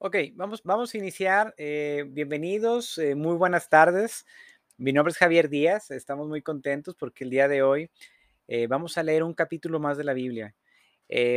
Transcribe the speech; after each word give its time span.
Ok, 0.00 0.14
vamos, 0.34 0.62
vamos 0.62 0.94
a 0.94 0.98
iniciar. 0.98 1.54
Eh, 1.56 2.04
bienvenidos, 2.06 2.98
eh, 2.98 3.16
muy 3.16 3.34
buenas 3.34 3.68
tardes. 3.68 4.26
Mi 4.76 4.92
nombre 4.92 5.10
es 5.10 5.18
Javier 5.18 5.48
Díaz. 5.48 5.90
Estamos 5.90 6.28
muy 6.28 6.40
contentos 6.40 6.94
porque 6.94 7.24
el 7.24 7.30
día 7.30 7.48
de 7.48 7.62
hoy 7.62 7.90
eh, 8.46 8.68
vamos 8.68 8.96
a 8.96 9.02
leer 9.02 9.24
un 9.24 9.34
capítulo 9.34 9.80
más 9.80 9.98
de 9.98 10.04
la 10.04 10.12
Biblia. 10.12 10.54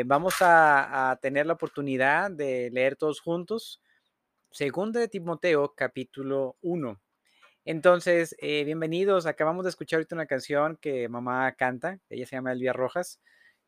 vamos 0.06 0.36
a, 0.42 1.18
tener 1.24 1.48
la 1.48 1.54
oportunidad 1.54 2.30
de 2.30 2.70
leer 2.72 2.96
todos 2.98 3.20
juntos. 3.20 3.82
Segunda 4.52 5.00
de 5.00 5.08
Timoteo, 5.08 5.74
capítulo 5.76 6.56
1. 6.62 7.02
Entonces, 7.66 8.36
bienvenidos. 8.40 9.26
Acabamos 9.26 9.64
de 9.66 9.72
escuchar 9.72 9.98
ahorita 9.98 10.14
una 10.14 10.28
canción 10.28 10.78
que 10.78 11.10
mamá 11.10 11.52
canta. 11.54 12.00
Ella 12.10 12.28
se 12.28 12.36
llama 12.36 12.52
Elvia 12.52 12.74
Rojas. 12.74 13.20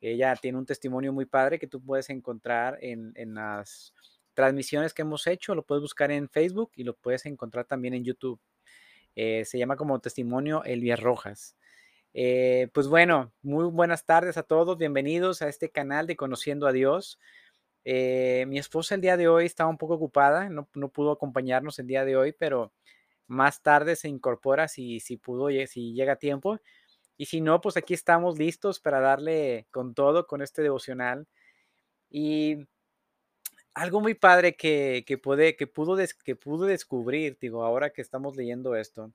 Ella 0.09 0.35
tiene 0.35 0.57
un 0.57 0.66
testimonio 0.66 1.13
muy 1.13 1.25
padre 1.25 1.59
que 1.59 1.67
tú 1.67 1.81
puedes 1.81 2.09
encontrar 2.09 2.77
en, 2.81 3.13
en 3.16 3.35
las 3.35 3.94
transmisiones 4.34 4.94
que 4.94 5.03
hemos 5.03 5.27
hecho, 5.27 5.55
lo 5.55 5.66
puedes 5.66 5.81
buscar 5.81 6.11
en 6.11 6.30
Facebook 6.30 6.71
y 6.75 6.84
lo 6.84 6.95
puedes 6.95 7.25
encontrar 7.25 7.66
también 7.66 7.94
en 7.94 8.03
YouTube. 8.03 8.39
Eh, 9.16 9.45
se 9.45 9.58
llama 9.58 9.75
como 9.75 9.99
testimonio 9.99 10.63
Elvia 10.63 10.95
Rojas. 10.95 11.55
Eh, 12.13 12.70
pues 12.73 12.88
bueno, 12.88 13.31
muy 13.41 13.66
buenas 13.66 14.05
tardes 14.05 14.38
a 14.38 14.44
todos, 14.44 14.77
bienvenidos 14.77 15.41
a 15.41 15.49
este 15.49 15.70
canal 15.70 16.08
de 16.08 16.16
Conociendo 16.16 16.67
a 16.67 16.72
Dios. 16.72 17.20
Eh, 17.85 18.45
mi 18.47 18.58
esposa 18.59 18.95
el 18.95 19.02
día 19.02 19.17
de 19.17 19.27
hoy 19.27 19.45
estaba 19.45 19.70
un 19.70 19.77
poco 19.77 19.95
ocupada, 19.95 20.49
no, 20.49 20.67
pudo 20.89 21.11
acompañarnos 21.11 21.80
el 21.80 21.88
día 21.88 22.05
de 22.05 22.16
hoy, 22.16 22.31
pero 22.31 22.72
más 23.28 23.61
tarde 23.61 23.95
se 23.95 24.09
incorpora 24.09 24.67
si, 24.67 25.00
si 25.00 25.17
pudo, 25.17 25.50
si 25.67 25.94
llega 25.94 26.13
a 26.13 26.17
tiempo. 26.17 26.59
Y 27.17 27.25
si 27.25 27.42
no, 27.42 27.61
pues 27.61 27.78
aquí 27.78 27.94
estamos 27.94 28.38
listos 28.39 28.80
para 28.80 29.00
darle 29.00 29.67
con 29.72 29.94
todo 29.94 30.28
con 30.28 30.42
este 30.42 30.61
devocional. 30.61 31.28
Y 32.09 32.67
algo 33.73 34.02
muy 34.02 34.14
padre 34.14 34.56
que, 34.56 35.03
que, 35.08 35.17
pude, 35.17 35.56
que, 35.56 35.67
pudo 35.67 35.97
que 36.23 36.36
pudo 36.36 36.66
descubrir, 36.66 37.38
digo, 37.39 37.64
ahora 37.64 37.91
que 37.91 38.02
estamos 38.02 38.36
leyendo 38.36 38.75
esto. 38.75 39.14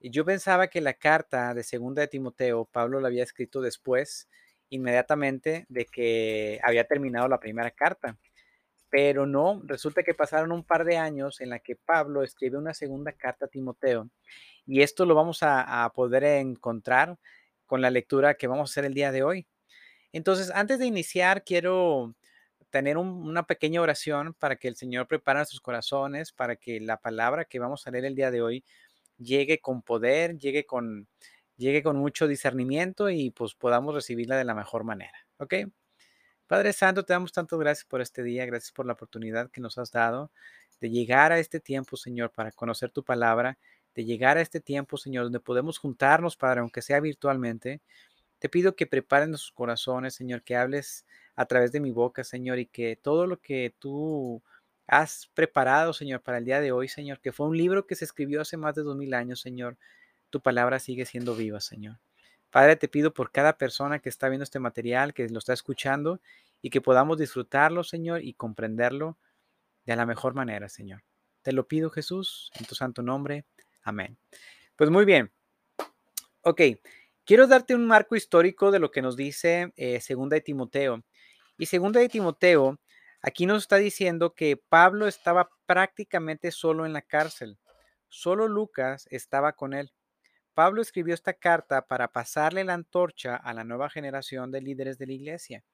Yo 0.00 0.24
pensaba 0.24 0.68
que 0.68 0.80
la 0.80 0.94
carta 0.94 1.52
de 1.54 1.62
segunda 1.62 2.02
de 2.02 2.08
Timoteo, 2.08 2.64
Pablo 2.64 3.00
la 3.00 3.08
había 3.08 3.22
escrito 3.22 3.60
después, 3.60 4.28
inmediatamente 4.70 5.66
de 5.68 5.84
que 5.86 6.58
había 6.62 6.84
terminado 6.84 7.28
la 7.28 7.40
primera 7.40 7.70
carta. 7.70 8.18
Pero 8.90 9.26
no, 9.26 9.60
resulta 9.66 10.02
que 10.02 10.14
pasaron 10.14 10.52
un 10.52 10.64
par 10.64 10.84
de 10.84 10.96
años 10.96 11.40
en 11.40 11.50
la 11.50 11.60
que 11.60 11.76
Pablo 11.76 12.22
escribe 12.22 12.58
una 12.58 12.74
segunda 12.74 13.12
carta 13.12 13.46
a 13.46 13.48
Timoteo. 13.48 14.08
Y 14.66 14.82
esto 14.82 15.06
lo 15.06 15.14
vamos 15.14 15.38
a, 15.42 15.90
poder 15.94 16.24
encontrar 16.24 17.18
con 17.66 17.80
la 17.80 17.90
lectura 17.90 18.34
que 18.34 18.46
vamos 18.46 18.70
a 18.70 18.72
hacer 18.72 18.84
el 18.84 18.94
día 18.94 19.12
de 19.12 19.22
hoy. 19.22 19.46
Entonces, 20.12 20.50
antes 20.54 20.78
de 20.78 20.86
iniciar, 20.86 21.44
quiero 21.44 22.14
tener 22.70 22.96
una 22.98 23.46
pequeña 23.46 23.80
oración 23.80 24.34
para 24.34 24.56
que 24.56 24.68
el 24.68 24.76
Señor 24.76 25.06
prepare 25.06 25.44
sus 25.44 25.60
corazones, 25.60 26.32
para 26.32 26.56
que 26.56 26.80
la 26.80 26.96
palabra 26.98 27.44
que 27.44 27.58
vamos 27.58 27.86
a 27.86 27.90
leer 27.90 28.04
el 28.04 28.14
día 28.14 28.30
de 28.30 28.42
hoy 28.42 28.64
llegue 29.18 29.60
con 29.60 29.82
poder, 29.82 30.38
llegue 30.38 30.66
con, 30.66 31.08
llegue 31.56 31.82
con 31.82 31.96
mucho 31.96 32.26
discernimiento 32.28 33.10
y 33.10 33.30
pues 33.30 33.54
podamos 33.54 33.94
recibirla 33.94 34.36
de 34.36 34.44
la 34.44 34.54
mejor 34.54 34.84
manera. 34.84 35.26
¿Ok? 35.38 35.54
Padre 36.46 36.72
Santo, 36.72 37.04
te 37.04 37.12
damos 37.12 37.32
tantas 37.32 37.58
gracias 37.60 37.84
por 37.84 38.00
este 38.00 38.24
día, 38.24 38.44
gracias 38.46 38.72
por 38.72 38.84
la 38.84 38.94
oportunidad 38.94 39.50
que 39.50 39.60
nos 39.60 39.78
has 39.78 39.92
dado 39.92 40.32
de 40.80 40.90
llegar 40.90 41.30
a 41.30 41.38
este 41.38 41.60
tiempo, 41.60 41.96
Señor, 41.96 42.32
para 42.32 42.50
conocer 42.50 42.90
tu 42.90 43.04
palabra, 43.04 43.58
llegar 44.04 44.38
a 44.38 44.40
este 44.40 44.60
tiempo, 44.60 44.96
Señor, 44.96 45.24
donde 45.24 45.40
podemos 45.40 45.78
juntarnos, 45.78 46.36
Padre, 46.36 46.60
aunque 46.60 46.82
sea 46.82 47.00
virtualmente. 47.00 47.80
Te 48.38 48.48
pido 48.48 48.76
que 48.76 48.86
preparen 48.86 49.30
nuestros 49.30 49.52
corazones, 49.52 50.14
Señor, 50.14 50.42
que 50.42 50.56
hables 50.56 51.06
a 51.36 51.46
través 51.46 51.72
de 51.72 51.80
mi 51.80 51.90
boca, 51.90 52.24
Señor, 52.24 52.58
y 52.58 52.66
que 52.66 52.96
todo 52.96 53.26
lo 53.26 53.40
que 53.40 53.74
tú 53.78 54.42
has 54.86 55.30
preparado, 55.34 55.92
Señor, 55.92 56.20
para 56.22 56.38
el 56.38 56.44
día 56.44 56.60
de 56.60 56.72
hoy, 56.72 56.88
Señor, 56.88 57.20
que 57.20 57.32
fue 57.32 57.46
un 57.46 57.56
libro 57.56 57.86
que 57.86 57.94
se 57.94 58.04
escribió 58.04 58.40
hace 58.40 58.56
más 58.56 58.74
de 58.74 58.82
dos 58.82 58.96
mil 58.96 59.14
años, 59.14 59.40
Señor, 59.40 59.76
tu 60.30 60.40
palabra 60.40 60.78
sigue 60.78 61.06
siendo 61.06 61.34
viva, 61.36 61.60
Señor. 61.60 61.98
Padre, 62.50 62.76
te 62.76 62.88
pido 62.88 63.14
por 63.14 63.30
cada 63.30 63.56
persona 63.56 64.00
que 64.00 64.08
está 64.08 64.28
viendo 64.28 64.44
este 64.44 64.58
material, 64.58 65.14
que 65.14 65.28
lo 65.28 65.38
está 65.38 65.52
escuchando, 65.52 66.20
y 66.62 66.70
que 66.70 66.80
podamos 66.80 67.18
disfrutarlo, 67.18 67.84
Señor, 67.84 68.22
y 68.22 68.34
comprenderlo 68.34 69.16
de 69.86 69.96
la 69.96 70.06
mejor 70.06 70.34
manera, 70.34 70.68
Señor. 70.68 71.02
Te 71.42 71.52
lo 71.52 71.66
pido, 71.66 71.90
Jesús, 71.90 72.50
en 72.58 72.66
tu 72.66 72.74
santo 72.74 73.02
nombre. 73.02 73.44
Amén. 73.82 74.18
Pues 74.76 74.90
muy 74.90 75.04
bien. 75.04 75.32
Ok, 76.42 76.60
quiero 77.24 77.46
darte 77.46 77.74
un 77.74 77.86
marco 77.86 78.16
histórico 78.16 78.70
de 78.70 78.78
lo 78.78 78.90
que 78.90 79.02
nos 79.02 79.16
dice 79.16 79.72
eh, 79.76 80.00
Segunda 80.00 80.34
de 80.34 80.40
Timoteo. 80.40 81.02
Y 81.58 81.66
segunda 81.66 82.00
de 82.00 82.08
Timoteo, 82.08 82.80
aquí 83.20 83.44
nos 83.44 83.64
está 83.64 83.76
diciendo 83.76 84.34
que 84.34 84.56
Pablo 84.56 85.06
estaba 85.06 85.50
prácticamente 85.66 86.50
solo 86.50 86.86
en 86.86 86.94
la 86.94 87.02
cárcel. 87.02 87.58
Solo 88.08 88.48
Lucas 88.48 89.06
estaba 89.10 89.52
con 89.52 89.74
él. 89.74 89.92
Pablo 90.54 90.80
escribió 90.80 91.12
esta 91.12 91.34
carta 91.34 91.86
para 91.86 92.08
pasarle 92.08 92.64
la 92.64 92.74
antorcha 92.74 93.36
a 93.36 93.52
la 93.52 93.64
nueva 93.64 93.90
generación 93.90 94.50
de 94.50 94.62
líderes 94.62 94.96
de 94.96 95.06
la 95.06 95.12
iglesia. 95.12 95.64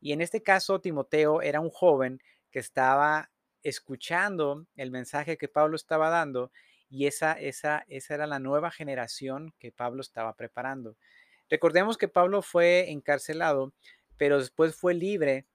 Y 0.00 0.12
en 0.12 0.20
este 0.20 0.42
caso, 0.42 0.80
Timoteo 0.80 1.40
era 1.40 1.60
un 1.60 1.70
joven 1.70 2.20
que 2.50 2.58
estaba 2.58 3.30
escuchando 3.62 4.66
el 4.76 4.90
mensaje 4.90 5.38
que 5.38 5.48
Pablo 5.48 5.76
estaba 5.76 6.10
dando 6.10 6.52
y 6.92 7.06
esa, 7.06 7.32
esa, 7.32 7.84
esa 7.88 8.14
era 8.14 8.26
la 8.26 8.38
nueva 8.38 8.70
generación 8.70 9.54
que 9.58 9.72
Pablo 9.72 10.02
estaba 10.02 10.36
preparando. 10.36 10.96
Recordemos 11.48 11.98
que 11.98 12.08
Pablo 12.08 12.42
fue 12.42 12.90
encarcelado 12.90 13.72
pero 14.22 14.38
después 14.38 14.76
fue 14.76 14.94
libre, 14.94 15.46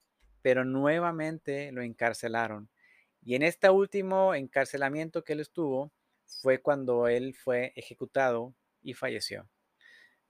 pero 0.42 0.66
nuevamente 0.66 1.72
lo 1.72 1.82
encarcelaron. 1.82 2.70
Y 3.24 3.36
en 3.36 3.44
este 3.44 3.70
último 3.70 4.36
encarcelamiento 4.36 5.24
que 5.24 5.32
él 5.32 5.40
estuvo 5.40 5.94
fue 6.42 6.62
cuando 6.62 7.08
él 7.08 7.34
fue 7.34 7.72
ejecutado 7.78 8.54
y 8.82 8.94
falleció. 8.94 9.48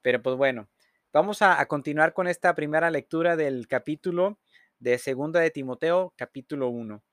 Pero 0.03 0.22
pues 0.22 0.35
bueno, 0.35 0.69
vamos 1.12 1.41
a, 1.41 1.66
continuar 1.66 2.13
con 2.13 2.28
esta 2.28 2.53
primera 2.53 2.91
lectura 2.91 3.35
del 3.35 3.67
capítulo 3.67 4.38
de 4.78 5.00
Segunda 5.00 5.40
de 5.40 5.50
Timoteo, 5.50 6.13
capítulo 6.16 6.69
1. 6.69 7.03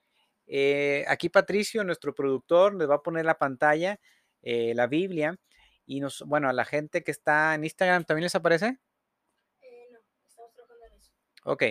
Eh, 0.47 1.05
aquí 1.09 1.29
Patricio, 1.29 1.85
nuestro 1.85 2.15
productor, 2.15 2.75
les 2.75 2.89
va 2.89 2.97
a 2.97 3.03
poner 3.03 3.25
la 3.25 3.39
pantalla, 3.39 3.99
eh, 4.43 4.75
la 4.75 4.87
Biblia, 4.87 5.37
y 5.87 6.01
nos, 6.01 6.23
bueno, 6.27 6.49
a 6.49 6.53
la 6.53 6.65
gente 6.65 7.03
que 7.03 7.11
está 7.11 7.55
en 7.55 7.65
Instagram, 7.65 8.05
¿también 8.05 8.25
les 8.25 8.35
aparece? 8.35 8.79
Ok. 11.45 11.65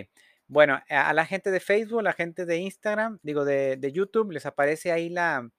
Bueno, 0.46 0.80
a 0.88 1.12
la 1.14 1.26
gente 1.26 1.50
de 1.50 1.58
Facebook, 1.58 2.00
a 2.00 2.02
la 2.02 2.12
gente 2.12 2.44
de 2.44 2.58
Instagram, 2.58 3.18
digo 3.22 3.44
de, 3.44 3.90
YouTube, 3.92 4.30
les 4.30 4.46
aparece 4.46 4.92
ahí 4.92 5.08
la, 5.08 5.50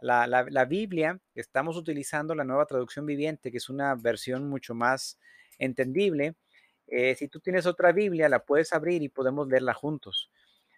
la, 0.00 0.64
Biblia. 0.64 1.20
Estamos 1.34 1.76
utilizando 1.76 2.34
la 2.34 2.44
nueva 2.44 2.66
traducción 2.66 3.06
viviente, 3.06 3.50
que 3.50 3.58
es 3.58 3.68
una 3.70 3.94
versión 3.94 4.48
mucho 4.48 4.74
más 4.74 5.18
entendible. 5.58 6.34
Eh, 6.88 7.14
si 7.14 7.28
tú 7.28 7.40
tienes 7.40 7.64
otra 7.64 7.92
Biblia, 7.92 8.28
la 8.28 8.44
puedes 8.44 8.72
abrir 8.72 9.02
y 9.02 9.08
podemos 9.08 9.48
leerla 9.48 9.72
juntos. 9.72 10.30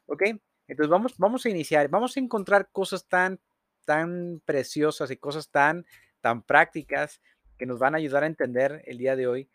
¿Ok? 0.06 0.22
Entonces 0.68 0.90
vamos, 0.90 1.14
vamos 1.18 1.46
a 1.46 1.50
iniciar. 1.50 1.88
Vamos 1.88 2.16
a 2.16 2.20
encontrar 2.20 2.68
cosas 2.72 3.06
tan, 3.06 3.40
tan 3.84 4.42
preciosas 4.44 5.10
y 5.10 5.16
cosas 5.16 5.50
tan, 5.50 5.86
tan 6.20 6.42
prácticas 6.42 7.20
que 7.56 7.66
nos 7.66 7.78
van 7.78 7.94
a 7.94 7.98
ayudar 7.98 8.24
a 8.24 8.26
entender 8.26 8.82
el 8.86 8.98
día 8.98 9.16
de 9.16 9.26
hoy 9.26 9.50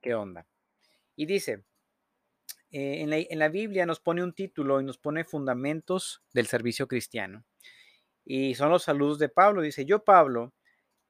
qué 0.00 0.14
onda. 0.14 0.46
Y 1.14 1.26
dice, 1.26 1.64
eh, 2.70 3.26
en, 3.30 3.38
la, 3.38 3.48
Biblia 3.48 3.86
nos 3.86 4.00
pone 4.00 4.22
un 4.22 4.34
título 4.34 4.80
y 4.80 4.84
nos 4.84 4.98
pone 4.98 5.24
fundamentos 5.24 6.22
del 6.32 6.46
servicio 6.46 6.88
cristiano. 6.88 7.44
Y 8.24 8.54
son 8.54 8.70
los 8.70 8.82
saludos 8.82 9.18
de 9.18 9.28
Pablo. 9.28 9.62
Dice, 9.62 9.84
yo 9.84 10.04
Pablo, 10.04 10.52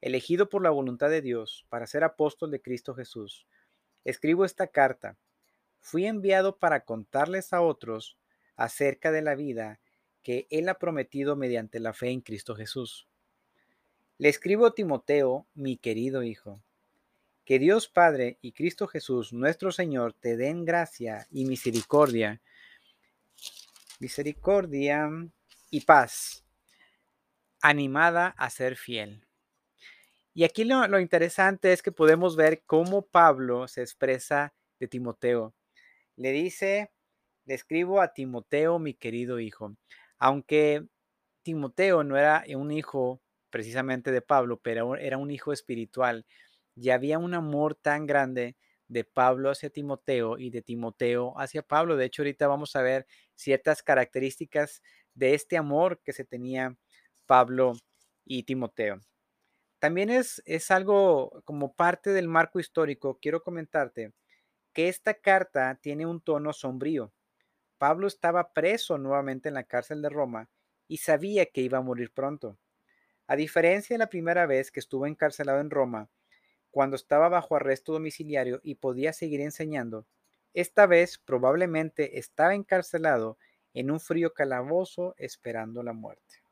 elegido 0.00 0.48
por 0.48 0.62
la 0.62 0.70
voluntad 0.70 1.10
de 1.10 1.22
Dios 1.22 1.66
para 1.68 1.86
ser 1.86 2.04
apóstol 2.04 2.50
de 2.50 2.60
Cristo 2.60 2.94
Jesús, 2.94 3.46
escribo 4.04 4.44
esta 4.44 4.68
carta. 4.68 5.16
Fui 5.80 6.06
enviado 6.06 6.58
para 6.58 6.84
contarles 6.84 7.52
a 7.52 7.62
otros 7.62 8.18
acerca 8.56 9.12
de 9.12 9.22
la 9.22 9.34
vida 9.34 9.80
que 10.22 10.46
Él 10.50 10.68
ha 10.68 10.78
prometido 10.78 11.36
mediante 11.36 11.80
la 11.80 11.92
fe 11.92 12.10
en 12.10 12.20
Cristo 12.20 12.56
Jesús. 12.56 13.06
Le 14.18 14.28
escribo 14.28 14.66
a 14.66 14.74
Timoteo, 14.74 15.46
mi 15.54 15.76
querido 15.76 16.22
hijo 16.22 16.60
que 17.46 17.60
Dios 17.60 17.88
Padre 17.88 18.38
y 18.42 18.50
Cristo 18.52 18.88
Jesús, 18.88 19.32
nuestro 19.32 19.70
Señor, 19.70 20.12
te 20.14 20.36
den 20.36 20.64
gracia 20.64 21.28
y 21.30 21.44
misericordia, 21.44 22.42
misericordia 24.00 25.08
y 25.70 25.80
paz, 25.82 26.44
animada 27.62 28.34
a 28.36 28.50
ser 28.50 28.76
fiel. 28.76 29.24
Y 30.34 30.42
aquí 30.42 30.64
lo, 30.64 30.98
interesante 30.98 31.72
es 31.72 31.82
que 31.82 31.92
podemos 31.92 32.34
ver 32.34 32.64
cómo 32.66 33.02
Pablo 33.02 33.68
se 33.68 33.80
expresa 33.80 34.52
de 34.80 34.88
Timoteo. 34.88 35.54
Le 36.16 36.32
dice, 36.32 36.90
le 37.46 37.54
escribo 37.54 38.00
a 38.00 38.12
Timoteo, 38.12 38.78
mi 38.78 38.94
querido 38.94 39.40
hijo. 39.40 39.76
Aunque 40.18 40.86
Timoteo 41.42 42.04
no 42.04 42.16
era 42.18 42.44
un 42.56 42.70
hijo 42.72 43.22
precisamente 43.50 44.12
de 44.12 44.22
Pablo, 44.22 44.60
pero 44.62 44.96
era 44.96 45.18
un 45.18 45.30
hijo 45.30 45.52
espiritual 45.52 46.26
y 46.74 46.90
había 46.90 47.18
un 47.18 47.34
amor 47.34 47.74
tan 47.76 48.06
grande 48.06 48.56
de 48.88 49.04
Pablo 49.04 49.50
hacia 49.50 49.70
Timoteo 49.70 50.38
y 50.38 50.50
de 50.50 50.62
Timoteo 50.62 51.34
hacia 51.38 51.62
Pablo. 51.62 51.96
De 51.96 52.06
hecho, 52.06 52.22
ahorita 52.22 52.48
vamos 52.48 52.76
a 52.76 52.82
ver 52.82 53.06
ciertas 53.34 53.82
características 53.82 54.82
de 55.14 55.34
este 55.34 55.56
amor 55.56 56.00
que 56.04 56.12
se 56.12 56.24
tenía 56.24 56.76
Pablo 57.26 57.74
y 58.24 58.42
Timoteo. 58.44 59.00
También 59.78 60.10
es, 60.10 60.42
es 60.46 60.70
algo 60.70 61.42
como 61.44 61.74
parte 61.74 62.10
del 62.10 62.28
marco 62.28 62.60
histórico, 62.60 63.18
quiero 63.20 63.42
comentarte 63.42 64.12
que 64.74 64.88
esta 64.88 65.14
carta 65.14 65.78
tiene 65.82 66.06
un 66.06 66.20
tono 66.20 66.52
sombrío. 66.52 67.12
Pablo 67.78 68.06
estaba 68.06 68.52
preso 68.52 68.98
nuevamente 68.98 69.48
en 69.48 69.54
la 69.54 69.64
cárcel 69.64 70.02
de 70.02 70.08
Roma 70.08 70.48
y 70.88 70.98
sabía 70.98 71.46
que 71.46 71.60
iba 71.60 71.78
a 71.78 71.82
morir 71.82 72.12
pronto. 72.12 72.58
A 73.26 73.36
diferencia 73.36 73.94
de 73.94 73.98
la 73.98 74.08
primera 74.08 74.46
vez 74.46 74.70
que 74.70 74.80
estuvo 74.80 75.06
encarcelado 75.06 75.60
en 75.60 75.70
Roma, 75.70 76.08
cuando 76.70 76.96
estaba 76.96 77.28
bajo 77.28 77.56
arresto 77.56 77.92
domiciliario 77.92 78.60
y 78.62 78.76
podía 78.76 79.12
seguir 79.12 79.40
enseñando, 79.40 80.06
esta 80.54 80.86
vez 80.86 81.18
probablemente 81.18 82.18
estaba 82.18 82.54
encarcelado 82.54 83.38
en 83.74 83.90
un 83.90 84.00
frío 84.00 84.32
calabozo 84.32 85.14
esperando 85.18 85.82
la 85.82 85.92
muerte. 85.92 86.42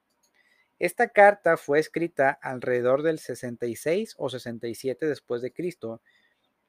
Esta 0.79 1.09
carta 1.09 1.57
fue 1.57 1.79
escrita 1.79 2.31
alrededor 2.43 3.03
del 3.03 3.19
66 3.19 4.17
o 4.19 4.29
67 4.29 5.07
después 5.07 5.41
de 5.41 5.53
Cristo 5.53 6.03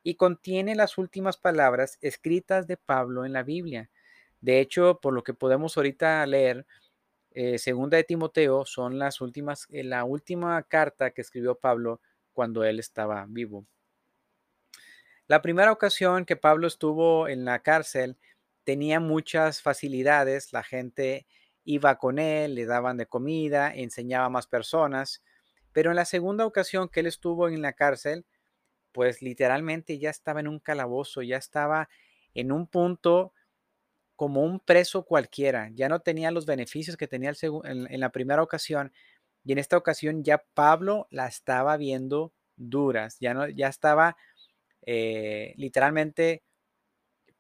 y 0.04 0.16
contiene 0.16 0.76
las 0.76 0.98
últimas 0.98 1.38
palabras 1.38 1.98
escritas 2.02 2.68
de 2.68 2.78
Pablo 2.78 3.26
en 3.26 3.34
la 3.34 3.44
Biblia. 3.44 3.90
De 4.46 4.60
hecho, 4.60 5.00
por 5.02 5.12
lo 5.16 5.24
que 5.24 5.34
podemos 5.34 5.76
ahorita 5.76 6.24
leer, 6.28 6.68
eh, 7.32 7.58
segunda 7.58 7.98
de 7.98 8.04
Timoteo 8.04 8.64
son 8.64 9.00
las 9.00 9.20
últimas, 9.20 9.66
eh, 9.72 9.84
la 9.84 10.04
última 10.04 10.62
carta 10.62 11.10
que 11.10 11.22
escribió 11.22 11.56
Pablo 11.56 12.00
cuando 12.32 12.64
él 12.64 12.80
estaba 12.80 13.26
vivo. 13.28 13.66
La 15.26 15.42
primera 15.42 15.72
ocasión 15.72 16.26
que 16.26 16.36
Pablo 16.36 16.68
estuvo 16.68 17.28
en 17.28 17.44
la 17.44 17.64
cárcel 17.64 18.20
tenía 18.64 19.00
muchas 19.00 19.64
facilidades, 19.64 20.54
la 20.54 20.62
gente 20.62 21.26
iba 21.64 21.96
con 21.96 22.20
él, 22.20 22.54
le 22.54 22.68
daban 22.68 22.98
de 22.98 23.08
comida, 23.08 23.74
enseñaba 23.74 24.26
a 24.26 24.30
más 24.30 24.46
personas, 24.46 25.24
pero 25.72 25.90
en 25.90 25.96
la 25.96 26.06
segunda 26.06 26.46
ocasión 26.46 26.88
que 26.88 27.00
él 27.00 27.08
estuvo 27.08 27.50
en 27.50 27.64
la 27.64 27.74
cárcel, 27.74 28.28
pues 28.92 29.24
literalmente 29.24 29.98
ya 29.98 30.12
estaba 30.12 30.40
en 30.40 30.48
un 30.48 30.60
calabozo, 30.60 31.24
ya 31.24 31.38
estaba 31.38 31.90
en 32.36 32.52
un 32.52 32.68
punto 32.68 33.34
como 34.16 34.42
un 34.44 34.60
preso 34.60 35.04
cualquiera, 35.04 35.70
ya 35.74 35.90
no 35.90 36.00
tenía 36.00 36.32
los 36.32 36.46
beneficios 36.46 36.98
que 36.98 37.08
tenía 37.08 37.34
en, 37.42 38.00
la 38.00 38.10
primera 38.10 38.42
ocasión 38.42 38.94
y 39.44 39.52
en 39.52 39.58
esta 39.58 39.78
ocasión 39.78 40.24
ya 40.24 40.44
Pablo 40.54 41.08
la 41.12 41.28
estaba 41.28 41.78
viendo 41.78 42.34
duras, 42.56 43.18
ya, 43.20 43.34
no, 43.34 43.48
ya 43.50 43.68
estaba 43.68 44.16
eh, 44.86 45.54
literalmente 45.58 46.44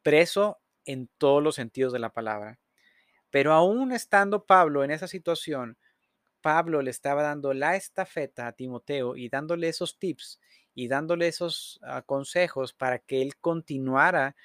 preso 0.01 0.59
en 0.85 1.09
todos 1.17 1.41
los 1.41 1.55
sentidos 1.55 1.93
de 1.93 1.99
la 1.99 2.11
palabra. 2.11 2.59
Pero 3.31 3.53
aún 3.53 3.91
estando 3.91 4.45
Pablo 4.45 4.83
en 4.83 4.91
esa 4.91 5.07
situación, 5.07 5.77
Pablo 6.41 6.81
le 6.81 6.91
estaba 6.91 7.23
dando 7.23 7.53
la 7.53 7.75
estafeta 7.75 8.47
a 8.47 8.51
Timoteo 8.51 9.15
y 9.15 9.29
dándole 9.29 9.67
esos 9.67 9.97
tips 9.97 10.39
y 10.75 10.87
dándole 10.87 11.27
esos 11.27 11.79
ah, 11.81 12.03
consejos 12.03 12.71
para 12.71 12.99
que 12.99 13.21
él 13.21 13.35
continuara, 13.37 14.35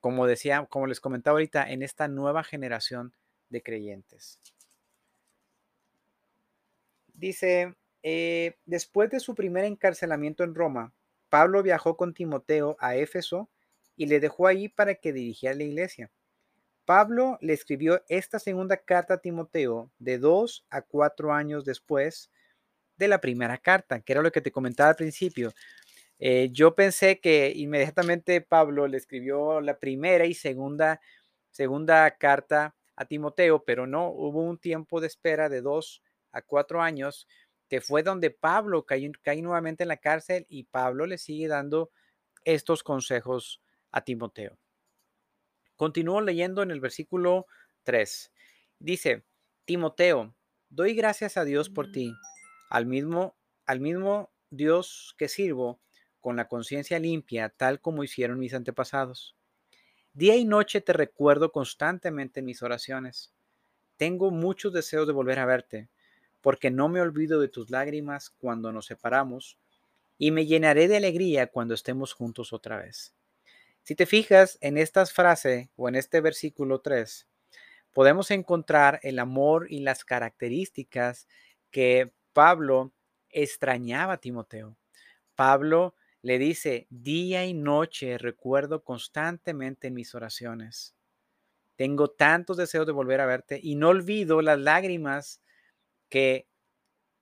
como 0.00 0.26
decía, 0.26 0.66
como 0.68 0.86
les 0.86 1.00
comentaba 1.00 1.34
ahorita, 1.34 1.70
en 1.70 1.82
esta 1.82 2.08
nueva 2.08 2.44
generación 2.44 3.12
de 3.50 3.62
creyentes. 3.62 4.40
Dice, 7.14 7.74
eh, 8.02 8.56
después 8.64 9.10
de 9.10 9.20
su 9.20 9.34
primer 9.34 9.64
encarcelamiento 9.64 10.44
en 10.44 10.54
Roma, 10.54 10.92
Pablo 11.28 11.62
viajó 11.62 11.96
con 11.96 12.14
Timoteo 12.14 12.76
a 12.78 12.96
Éfeso 12.96 13.50
y 13.96 14.06
le 14.06 14.20
dejó 14.20 14.46
ahí 14.46 14.68
para 14.68 14.94
que 14.94 15.12
dirigiera 15.12 15.56
la 15.56 15.64
iglesia. 15.64 16.10
Pablo 16.84 17.36
le 17.42 17.52
escribió 17.52 18.02
esta 18.08 18.38
segunda 18.38 18.78
carta 18.78 19.14
a 19.14 19.18
Timoteo 19.18 19.90
de 19.98 20.18
dos 20.18 20.64
a 20.70 20.80
cuatro 20.80 21.32
años 21.34 21.64
después 21.64 22.30
de 22.96 23.08
la 23.08 23.20
primera 23.20 23.58
carta, 23.58 24.00
que 24.00 24.12
era 24.12 24.22
lo 24.22 24.32
que 24.32 24.40
te 24.40 24.52
comentaba 24.52 24.90
al 24.90 24.96
principio. 24.96 25.52
Eh, 26.18 26.50
yo 26.52 26.74
pensé 26.74 27.20
que 27.20 27.52
inmediatamente 27.54 28.40
Pablo 28.40 28.88
le 28.88 28.96
escribió 28.96 29.60
la 29.60 29.78
primera 29.78 30.26
y 30.26 30.34
segunda, 30.34 31.00
segunda 31.50 32.10
carta 32.16 32.74
a 32.96 33.04
Timoteo, 33.04 33.64
pero 33.64 33.86
no, 33.86 34.08
hubo 34.10 34.42
un 34.42 34.58
tiempo 34.58 35.00
de 35.00 35.06
espera 35.06 35.48
de 35.48 35.60
dos 35.60 36.02
a 36.32 36.42
cuatro 36.42 36.82
años, 36.82 37.28
que 37.68 37.80
fue 37.80 38.02
donde 38.02 38.30
Pablo 38.30 38.84
cayó, 38.84 39.10
cayó 39.22 39.42
nuevamente 39.42 39.84
en 39.84 39.88
la 39.88 39.98
cárcel 39.98 40.44
y 40.48 40.64
Pablo 40.64 41.06
le 41.06 41.18
sigue 41.18 41.46
dando 41.46 41.90
estos 42.44 42.82
consejos 42.82 43.60
a 43.92 44.02
Timoteo. 44.02 44.58
Continúo 45.76 46.20
leyendo 46.20 46.62
en 46.62 46.72
el 46.72 46.80
versículo 46.80 47.46
3. 47.84 48.32
Dice, 48.80 49.24
Timoteo, 49.64 50.34
doy 50.68 50.94
gracias 50.94 51.36
a 51.36 51.44
Dios 51.44 51.70
por 51.70 51.92
ti, 51.92 52.12
al 52.70 52.86
mismo, 52.86 53.36
al 53.66 53.78
mismo 53.78 54.32
Dios 54.50 55.14
que 55.18 55.28
sirvo 55.28 55.80
con 56.20 56.36
la 56.36 56.48
conciencia 56.48 56.98
limpia, 56.98 57.48
tal 57.48 57.80
como 57.80 58.04
hicieron 58.04 58.38
mis 58.38 58.54
antepasados. 58.54 59.36
Día 60.12 60.36
y 60.36 60.44
noche 60.44 60.80
te 60.80 60.92
recuerdo 60.92 61.52
constantemente 61.52 62.40
en 62.40 62.46
mis 62.46 62.62
oraciones. 62.62 63.32
Tengo 63.96 64.30
muchos 64.30 64.72
deseos 64.72 65.06
de 65.06 65.12
volver 65.12 65.38
a 65.38 65.46
verte, 65.46 65.88
porque 66.40 66.70
no 66.70 66.88
me 66.88 67.00
olvido 67.00 67.40
de 67.40 67.48
tus 67.48 67.70
lágrimas 67.70 68.30
cuando 68.30 68.72
nos 68.72 68.86
separamos, 68.86 69.58
y 70.18 70.30
me 70.30 70.46
llenaré 70.46 70.88
de 70.88 70.96
alegría 70.96 71.46
cuando 71.46 71.74
estemos 71.74 72.12
juntos 72.12 72.52
otra 72.52 72.78
vez. 72.78 73.14
Si 73.82 73.94
te 73.94 74.06
fijas 74.06 74.58
en 74.60 74.76
estas 74.76 75.12
frases 75.12 75.68
o 75.76 75.88
en 75.88 75.94
este 75.94 76.20
versículo 76.20 76.80
3, 76.80 77.28
podemos 77.92 78.30
encontrar 78.30 79.00
el 79.02 79.18
amor 79.18 79.66
y 79.70 79.80
las 79.80 80.04
características 80.04 81.26
que 81.70 82.12
Pablo 82.32 82.92
extrañaba 83.30 84.14
a 84.14 84.20
Timoteo. 84.20 84.76
Pablo 85.34 85.94
le 86.28 86.38
dice, 86.38 86.86
día 86.90 87.46
y 87.46 87.54
noche 87.54 88.18
recuerdo 88.18 88.84
constantemente 88.84 89.88
en 89.88 89.94
mis 89.94 90.14
oraciones. 90.14 90.94
Tengo 91.74 92.10
tantos 92.10 92.58
deseos 92.58 92.84
de 92.84 92.92
volver 92.92 93.22
a 93.22 93.26
verte 93.26 93.58
y 93.62 93.76
no 93.76 93.88
olvido 93.88 94.42
las 94.42 94.58
lágrimas 94.58 95.40
que 96.10 96.46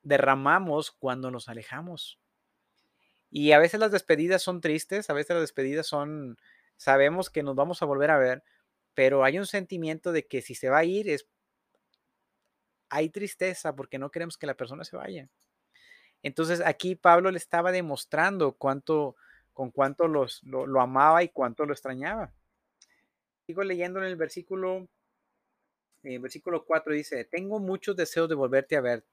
derramamos 0.03 0.91
cuando 0.91 1.31
nos 1.31 1.49
alejamos. 1.49 2.19
Y 3.31 3.53
a 3.53 3.61
veces 3.61 3.79
las 3.79 3.93
despedidas 3.93 4.43
son 4.43 4.61
tristes, 4.61 5.09
a 5.09 5.13
veces 5.13 5.35
las 5.35 5.43
despedidas 5.43 5.87
son 5.87 6.37
sabemos 6.77 7.31
que 7.31 7.45
nos 7.45 7.55
vamos 7.55 7.83
a 7.83 7.87
volver 7.87 8.11
a 8.11 8.19
ver, 8.19 8.43
pero 8.95 9.23
hay 9.23 9.39
un 9.39 9.47
sentimiento 9.47 10.11
de 10.11 10.27
que 10.27 10.43
si 10.43 10.57
se 10.57 10.69
va 10.69 10.79
a 10.79 10.85
ir 10.85 11.09
es 11.09 11.29
hay 12.89 13.11
tristeza 13.11 13.77
porque 13.77 14.01
no 14.01 14.11
queremos 14.11 14.37
que 14.37 14.49
la 14.49 14.57
persona 14.57 14.83
se 14.83 14.97
vaya. 14.97 15.31
Entonces 16.23 16.61
aquí 16.65 16.95
Pablo 16.95 17.31
le 17.31 17.39
estaba 17.39 17.73
demostrando 17.73 18.53
cuánto, 18.53 19.17
con 19.53 19.71
cuánto 19.71 20.09
los, 20.09 20.43
lo, 20.43 20.81
amaba 20.81 21.23
y 21.23 21.29
cuánto 21.29 21.67
lo 21.67 21.73
extrañaba. 21.73 22.33
Sigo 23.47 23.63
leyendo 23.63 24.01
en 24.01 24.07
el 24.07 24.17
versículo, 24.17 24.89
el 26.03 26.19
versículo 26.19 26.65
4 26.65 26.95
dice, 26.95 27.25
tengo 27.25 27.61
muchos 27.61 27.97
deseos 27.97 28.29
de 28.29 28.35
volverte 28.35 28.77
a 28.77 28.81
ver, 28.81 29.05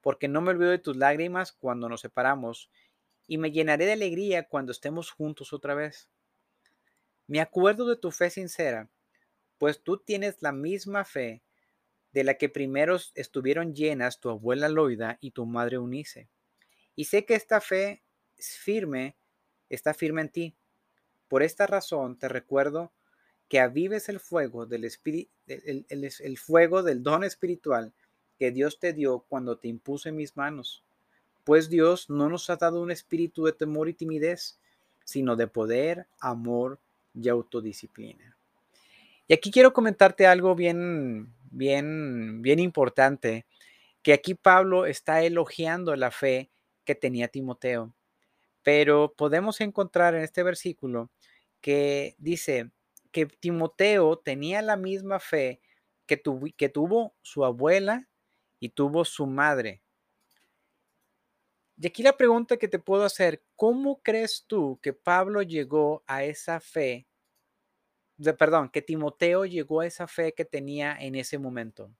porque 0.00 0.28
no 0.28 0.40
me 0.40 0.50
olvido 0.50 0.70
de 0.70 0.78
tus 0.78 0.96
lágrimas 0.96 1.52
cuando 1.52 1.88
nos 1.88 2.02
separamos, 2.02 2.70
y 3.26 3.38
me 3.38 3.50
llenaré 3.50 3.86
de 3.86 3.92
alegría 3.92 4.48
cuando 4.48 4.72
estemos 4.72 5.10
juntos 5.10 5.52
otra 5.52 5.74
vez. 5.74 6.08
Me 7.26 7.40
acuerdo 7.40 7.86
de 7.86 7.96
tu 7.96 8.10
fe 8.10 8.30
sincera, 8.30 8.88
pues 9.58 9.82
tú 9.82 9.98
tienes 9.98 10.40
la 10.40 10.52
misma 10.52 11.04
fe 11.04 11.42
de 12.12 12.24
la 12.24 12.34
que 12.34 12.48
primero 12.48 12.96
estuvieron 13.14 13.74
llenas 13.74 14.18
tu 14.20 14.30
abuela 14.30 14.68
Loida 14.68 15.18
y 15.20 15.32
tu 15.32 15.44
madre 15.44 15.78
Unice. 15.78 16.28
Y 16.98 17.04
sé 17.04 17.24
que 17.24 17.36
esta 17.36 17.60
fe 17.60 18.02
es 18.36 18.58
firme, 18.58 19.14
está 19.68 19.94
firme 19.94 20.22
en 20.22 20.30
ti. 20.30 20.56
Por 21.28 21.44
esta 21.44 21.64
razón 21.68 22.18
te 22.18 22.26
recuerdo 22.26 22.92
que 23.48 23.60
avives 23.60 24.08
el 24.08 24.18
fuego 24.18 24.66
del 24.66 24.82
espíritu, 24.82 25.30
el, 25.46 26.38
fuego 26.38 26.82
del 26.82 27.04
don 27.04 27.22
espiritual 27.22 27.94
que 28.36 28.50
Dios 28.50 28.80
te 28.80 28.94
dio 28.94 29.20
cuando 29.28 29.58
te 29.58 29.68
impuso 29.68 30.08
en 30.08 30.16
mis 30.16 30.36
manos. 30.36 30.82
Pues 31.44 31.68
Dios 31.68 32.10
no 32.10 32.28
nos 32.28 32.50
ha 32.50 32.56
dado 32.56 32.82
un 32.82 32.90
espíritu 32.90 33.44
de 33.44 33.52
temor 33.52 33.88
y 33.88 33.94
timidez, 33.94 34.58
sino 35.04 35.36
de 35.36 35.46
poder, 35.46 36.08
amor 36.18 36.80
y 37.14 37.28
autodisciplina. 37.28 38.36
Y 39.28 39.34
aquí 39.34 39.52
quiero 39.52 39.72
comentarte 39.72 40.26
algo 40.26 40.56
bien, 40.56 41.32
bien, 41.52 42.42
bien 42.42 42.58
importante, 42.58 43.46
que 44.02 44.12
aquí 44.12 44.34
Pablo 44.34 44.84
está 44.84 45.22
elogiando 45.22 45.94
la 45.94 46.10
fe 46.10 46.50
que 46.88 46.94
tenía 46.94 47.28
Timoteo, 47.28 47.94
pero 48.62 49.12
podemos 49.14 49.60
encontrar 49.60 50.14
en 50.14 50.22
este 50.22 50.42
versículo 50.42 51.10
que 51.60 52.14
dice 52.16 52.70
que 53.12 53.26
Timoteo 53.26 54.16
tenía 54.16 54.62
la 54.62 54.78
misma 54.78 55.20
fe 55.20 55.60
que, 56.06 56.16
tuvo 56.16 57.14
su 57.20 57.44
abuela 57.44 58.08
y 58.58 58.70
tuvo 58.70 59.04
su 59.04 59.26
madre. 59.26 59.82
Y 61.76 61.88
aquí 61.88 62.02
la 62.02 62.16
pregunta 62.16 62.56
que 62.56 62.68
te 62.68 62.78
puedo 62.78 63.04
hacer, 63.04 63.44
¿cómo 63.54 64.00
crees 64.02 64.46
tú 64.46 64.80
que 64.80 64.94
Pablo 64.94 65.42
llegó 65.42 66.02
a 66.06 66.24
esa 66.24 66.58
fe? 66.58 67.06
De, 68.16 68.32
perdón, 68.32 68.70
que 68.70 68.80
Timoteo 68.80 69.44
llegó 69.44 69.82
a 69.82 69.86
esa 69.86 70.08
fe 70.08 70.32
que 70.32 70.46
tenía 70.46 70.96
en 70.98 71.16
ese 71.16 71.36
momento. 71.36 71.92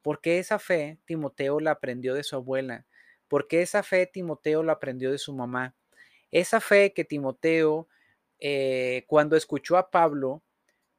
Porque 0.00 0.38
esa 0.38 0.58
fe 0.58 0.98
Timoteo 1.04 1.60
la 1.60 1.72
aprendió 1.72 2.14
de 2.14 2.24
su 2.24 2.36
abuela. 2.36 2.86
Porque 3.30 3.62
esa 3.62 3.84
fe 3.84 4.06
Timoteo 4.06 4.64
la 4.64 4.72
aprendió 4.72 5.12
de 5.12 5.18
su 5.18 5.32
mamá. 5.32 5.76
Esa 6.32 6.60
fe 6.60 6.92
que 6.92 7.04
Timoteo, 7.04 7.86
eh, 8.40 9.04
cuando 9.06 9.36
escuchó 9.36 9.76
a 9.76 9.92
Pablo, 9.92 10.42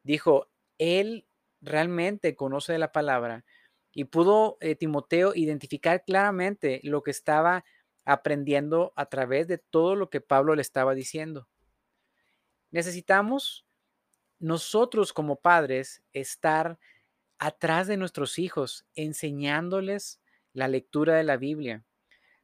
dijo, 0.04 0.48
él 0.78 1.28
realmente 1.60 2.38
conoce 2.38 2.78
la 2.78 2.94
palabra 2.94 3.44
y 3.92 4.06
pudo 4.06 4.58
eh, 4.62 4.76
Timoteo 4.76 5.34
identificar 5.36 6.06
claramente 6.06 6.80
lo 6.84 7.04
que 7.04 7.12
estaba 7.12 7.66
aprendiendo 8.06 8.94
a 8.96 9.08
través 9.08 9.50
de 9.50 9.58
todo 9.58 9.98
lo 9.98 10.10
que 10.10 10.22
Pablo 10.22 10.56
le 10.56 10.62
estaba 10.62 10.96
diciendo. 10.96 11.50
Necesitamos 12.72 13.66
nosotros 14.40 15.12
como 15.12 15.36
padres 15.36 16.02
estar 16.14 16.80
atrás 17.40 17.88
de 17.88 17.98
nuestros 17.98 18.40
hijos, 18.40 18.86
enseñándoles 18.96 20.22
la 20.54 20.70
lectura 20.70 21.16
de 21.16 21.24
la 21.24 21.36
Biblia. 21.36 21.84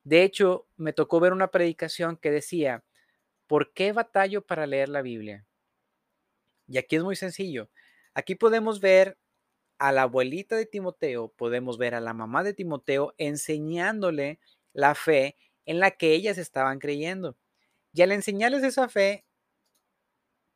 De 0.08 0.24
hecho, 0.24 0.66
me 0.78 0.94
tocó 0.94 1.20
ver 1.20 1.34
una 1.34 1.52
predicación 1.52 2.16
que 2.16 2.32
decía, 2.32 2.82
¿por 3.46 3.74
qué 3.74 3.92
batallo 3.92 4.42
para 4.42 4.66
leer 4.66 4.88
la 4.88 5.02
Biblia? 5.02 5.46
Y 6.66 6.78
aquí 6.78 6.96
es 6.96 7.04
muy 7.04 7.18
sencillo. 7.18 7.70
Aquí 8.14 8.36
podemos 8.36 8.80
ver 8.80 9.18
a 9.80 9.92
la 9.92 10.04
abuelita 10.04 10.56
de 10.56 10.66
Timoteo, 10.66 11.28
podemos 11.36 11.78
ver 11.78 11.94
a 11.94 12.00
la 12.00 12.14
mamá 12.14 12.46
de 12.46 12.54
Timoteo 12.54 13.16
enseñándole 13.18 14.40
la 14.72 14.96
fe 14.96 15.36
en 15.66 15.82
la 15.82 15.92
que 15.92 16.14
ellas 16.14 16.38
estaban 16.38 16.80
creyendo. 16.80 17.36
Y 17.92 18.02
al 18.02 18.14
enseñarles 18.14 18.64
esa 18.64 18.88
fe, 18.88 19.26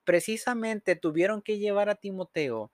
precisamente 0.06 0.96
tuvieron 0.96 1.42
que 1.42 1.58
llevar 1.58 1.90
a 1.90 1.96
Timoteo 1.96 2.72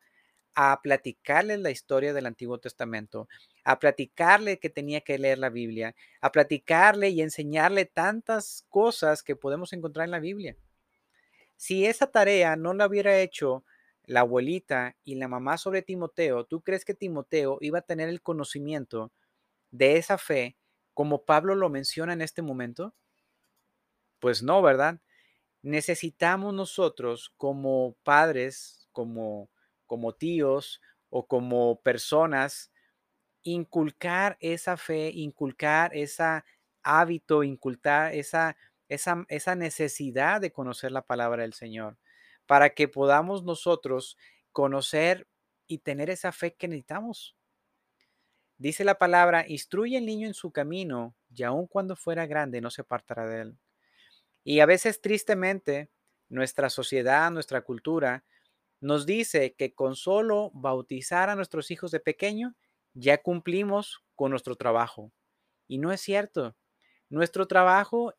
a 0.59 0.81
platicarle 0.81 1.55
la 1.59 1.69
historia 1.69 2.13
del 2.13 2.25
Antiguo 2.25 2.57
Testamento, 2.57 3.27
a 3.63 3.77
platicarle 3.77 4.57
que 4.57 4.71
tenía 4.71 5.01
que 5.01 5.19
leer 5.19 5.37
la 5.37 5.51
Biblia, 5.51 5.95
a 6.19 6.31
platicarle 6.31 7.09
y 7.09 7.21
enseñarle 7.21 7.85
tantas 7.85 8.65
cosas 8.67 9.21
que 9.21 9.35
podemos 9.35 9.71
encontrar 9.73 10.05
en 10.05 10.11
la 10.11 10.19
Biblia. 10.19 10.57
Si 11.57 11.85
esa 11.85 12.07
tarea 12.07 12.55
no 12.55 12.73
la 12.73 12.87
hubiera 12.87 13.19
hecho 13.19 13.63
la 14.05 14.21
abuelita 14.21 14.95
y 15.03 15.13
la 15.15 15.27
mamá 15.27 15.59
sobre 15.59 15.83
Timoteo, 15.83 16.45
¿tú 16.45 16.61
crees 16.61 16.85
que 16.85 16.95
Timoteo 16.95 17.59
iba 17.61 17.77
a 17.79 17.83
tener 17.83 18.09
el 18.09 18.23
conocimiento 18.23 19.11
de 19.71 19.97
esa 19.97 20.17
fe 20.17 20.57
como 20.95 21.25
Pablo 21.25 21.55
lo 21.55 21.69
menciona 21.69 22.13
en 22.13 22.21
este 22.23 22.41
momento? 22.41 22.95
Pues 24.19 24.41
no, 24.43 24.61
¿verdad? 24.61 24.99
Necesitamos 25.61 26.53
nosotros 26.53 27.33
como 27.37 27.95
padres, 28.03 28.87
como, 28.91 29.49
como 29.87 30.13
tíos 30.13 30.81
o 31.09 31.27
como 31.27 31.81
personas, 31.81 32.71
inculcar 33.43 34.37
esa 34.41 34.77
fe, 34.77 35.09
inculcar 35.13 35.95
ese 35.95 36.43
hábito, 36.83 37.43
inculcar 37.43 38.13
esa, 38.13 38.57
esa, 38.89 39.25
esa 39.29 39.55
necesidad 39.55 40.41
de 40.41 40.51
conocer 40.51 40.91
la 40.91 41.01
palabra 41.01 41.43
del 41.43 41.53
Señor 41.53 41.97
para 42.45 42.71
que 42.71 42.87
podamos 42.87 43.43
nosotros 43.43 44.17
conocer 44.51 45.27
y 45.67 45.79
tener 45.79 46.09
esa 46.09 46.31
fe 46.31 46.55
que 46.55 46.67
necesitamos. 46.67 47.35
Dice 48.57 48.83
la 48.83 48.97
palabra, 48.97 49.45
instruye 49.47 49.97
al 49.97 50.05
niño 50.05 50.27
en 50.27 50.33
su 50.33 50.51
camino 50.51 51.15
y 51.29 51.43
aun 51.43 51.67
cuando 51.67 51.95
fuera 51.95 52.25
grande 52.25 52.59
no 52.59 52.71
se 52.71 52.81
apartará 52.81 53.27
de 53.27 53.41
él. 53.41 53.57
Y 54.43 54.61
a 54.61 54.65
veces 54.65 55.01
tristemente 55.01 55.91
nuestra 56.29 56.69
sociedad, 56.69 57.29
nuestra 57.31 57.61
cultura 57.61 58.23
nos 58.79 59.05
dice 59.05 59.55
que 59.57 59.73
con 59.73 59.95
solo 59.95 60.51
bautizar 60.53 61.29
a 61.29 61.35
nuestros 61.35 61.71
hijos 61.71 61.91
de 61.91 61.99
pequeño 61.99 62.55
ya 62.93 63.21
cumplimos 63.21 64.03
con 64.15 64.31
nuestro 64.31 64.55
trabajo. 64.55 65.11
Y 65.67 65.77
no 65.77 65.91
es 65.91 66.01
cierto. 66.01 66.55
Nuestro 67.09 67.47
trabajo 67.47 68.13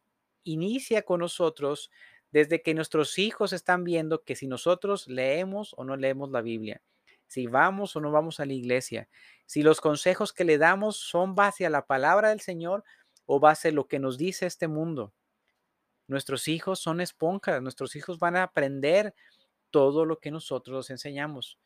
inicia 0.45 1.03
con 1.03 1.21
nosotros 1.21 1.91
desde 2.31 2.63
que 2.63 2.75
nuestros 2.75 3.19
hijos 3.19 3.53
están 3.53 3.85
viendo 3.85 4.23
que 4.23 4.37
si 4.37 4.47
nosotros 4.47 5.09
leemos 5.09 5.75
o 5.77 5.85
no 5.85 5.97
leemos 5.97 6.31
la 6.31 6.43
Biblia, 6.43 6.83
si 7.27 7.47
vamos 7.47 7.97
o 7.97 8.01
no 8.01 8.11
vamos 8.11 8.41
a 8.41 8.47
la 8.47 8.53
iglesia, 8.53 9.09
si 9.47 9.63
los 9.63 9.81
consejos 9.81 10.33
que 10.33 10.45
le 10.45 10.59
damos 10.59 10.97
son 10.97 11.35
base 11.35 11.67
a 11.67 11.71
la 11.71 11.87
palabra 11.87 12.31
del 12.31 12.41
Señor 12.41 12.85
o 13.27 13.41
base 13.41 13.69
a 13.69 13.73
lo 13.73 13.89
que 13.89 13.99
nos 13.99 14.19
dice 14.19 14.47
este 14.47 14.69
mundo. 14.69 15.13
Nuestros 16.07 16.49
hijos 16.49 16.81
son 16.81 17.01
esponjas, 17.01 17.63
nuestros 17.63 17.95
hijos 17.97 18.19
van 18.19 18.37
a 18.37 18.43
aprender 18.45 19.15
todo 19.71 20.05
lo 20.05 20.19
que 20.19 20.31
nosotros 20.31 20.77
les 20.87 20.91
enseñamos. 20.91 21.59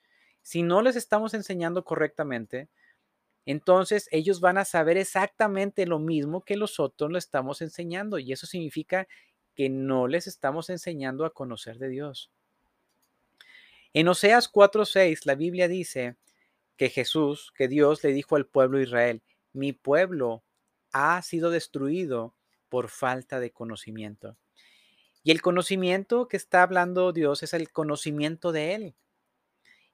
Si 0.42 0.62
no 0.62 0.82
les 0.82 0.97
estamos 0.97 1.35
enseñando 1.35 1.85
correctamente, 1.85 2.68
entonces 3.47 4.09
ellos 4.12 4.40
van 4.40 4.59
a 4.59 4.64
saber 4.64 4.97
exactamente 4.97 5.87
lo 5.87 5.99
mismo 5.99 6.44
que 6.44 6.56
nosotros 6.56 7.11
le 7.11 7.18
estamos 7.18 7.61
enseñando 7.61 8.18
y 8.18 8.32
eso 8.32 8.47
significa 8.47 9.09
que 9.54 9.68
no 9.68 10.06
les 10.06 10.26
estamos 10.26 10.71
enseñando 10.71 11.25
a 11.25 11.35
conocer 11.35 11.78
de 11.78 11.88
Dios. 11.88 12.30
En 13.92 14.09
Oseas 14.09 14.49
4:6 14.49 15.26
la 15.26 15.35
Biblia 15.35 15.68
dice 15.68 16.16
que 16.76 16.88
Jesús, 16.88 17.52
que 17.56 17.68
Dios 17.68 18.02
le 18.04 18.12
dijo 18.12 18.37
al 18.37 18.47
pueblo 18.47 18.78
de 18.78 18.85
Israel, 18.85 19.23
mi 19.52 19.73
pueblo 19.73 20.42
ha 20.92 21.21
sido 21.23 21.50
destruido 21.50 22.35
por 22.68 22.88
falta 22.88 23.40
de 23.40 23.50
conocimiento. 23.50 24.37
Y 25.23 25.31
el 25.31 25.41
conocimiento 25.41 26.29
que 26.29 26.37
está 26.37 26.62
hablando 26.62 27.12
Dios 27.12 27.43
es 27.43 27.55
el 27.55 27.71
conocimiento 27.71 28.52
de 28.52 28.75
Él. 28.75 28.95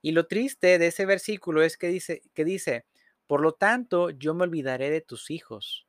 Y 0.01 0.11
lo 0.11 0.27
triste 0.27 0.79
de 0.79 0.87
ese 0.87 1.05
versículo 1.05 1.61
es 1.61 1.77
que 1.77 1.87
dice, 1.87 2.21
que 2.33 2.45
dice, 2.45 2.85
por 3.27 3.41
lo 3.41 3.53
tanto, 3.53 4.09
yo 4.09 4.33
me 4.33 4.43
olvidaré 4.43 4.89
de 4.89 5.01
tus 5.01 5.29
hijos. 5.29 5.85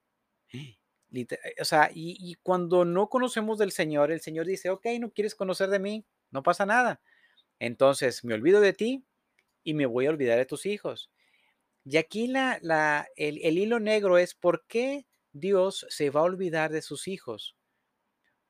Eh, 0.52 0.76
o 1.60 1.64
sea, 1.64 1.90
y, 1.92 2.34
cuando 2.42 2.84
no 2.84 3.08
conocemos 3.08 3.58
del 3.58 3.72
Señor, 3.72 4.12
el 4.12 4.20
Señor 4.20 4.46
dice, 4.46 4.70
ok, 4.70 4.86
no 5.00 5.10
quieres 5.10 5.34
conocer 5.34 5.70
de 5.70 5.78
mí, 5.78 6.04
no 6.30 6.42
pasa 6.42 6.66
nada. 6.66 7.00
Entonces 7.58 8.24
me 8.24 8.34
olvido 8.34 8.60
de 8.60 8.72
ti 8.72 9.04
y 9.64 9.74
me 9.74 9.86
voy 9.86 10.06
a 10.06 10.10
olvidar 10.10 10.38
de 10.38 10.46
tus 10.46 10.66
hijos. 10.66 11.10
Y 11.84 11.96
aquí 11.96 12.26
la, 12.26 12.58
la, 12.62 13.08
el, 13.16 13.38
el 13.42 13.58
hilo 13.58 13.80
negro 13.80 14.18
es 14.18 14.34
por 14.34 14.64
qué 14.66 15.06
Dios 15.32 15.86
se 15.88 16.10
va 16.10 16.20
a 16.20 16.24
olvidar 16.24 16.70
de 16.72 16.82
sus 16.82 17.08
hijos. 17.08 17.56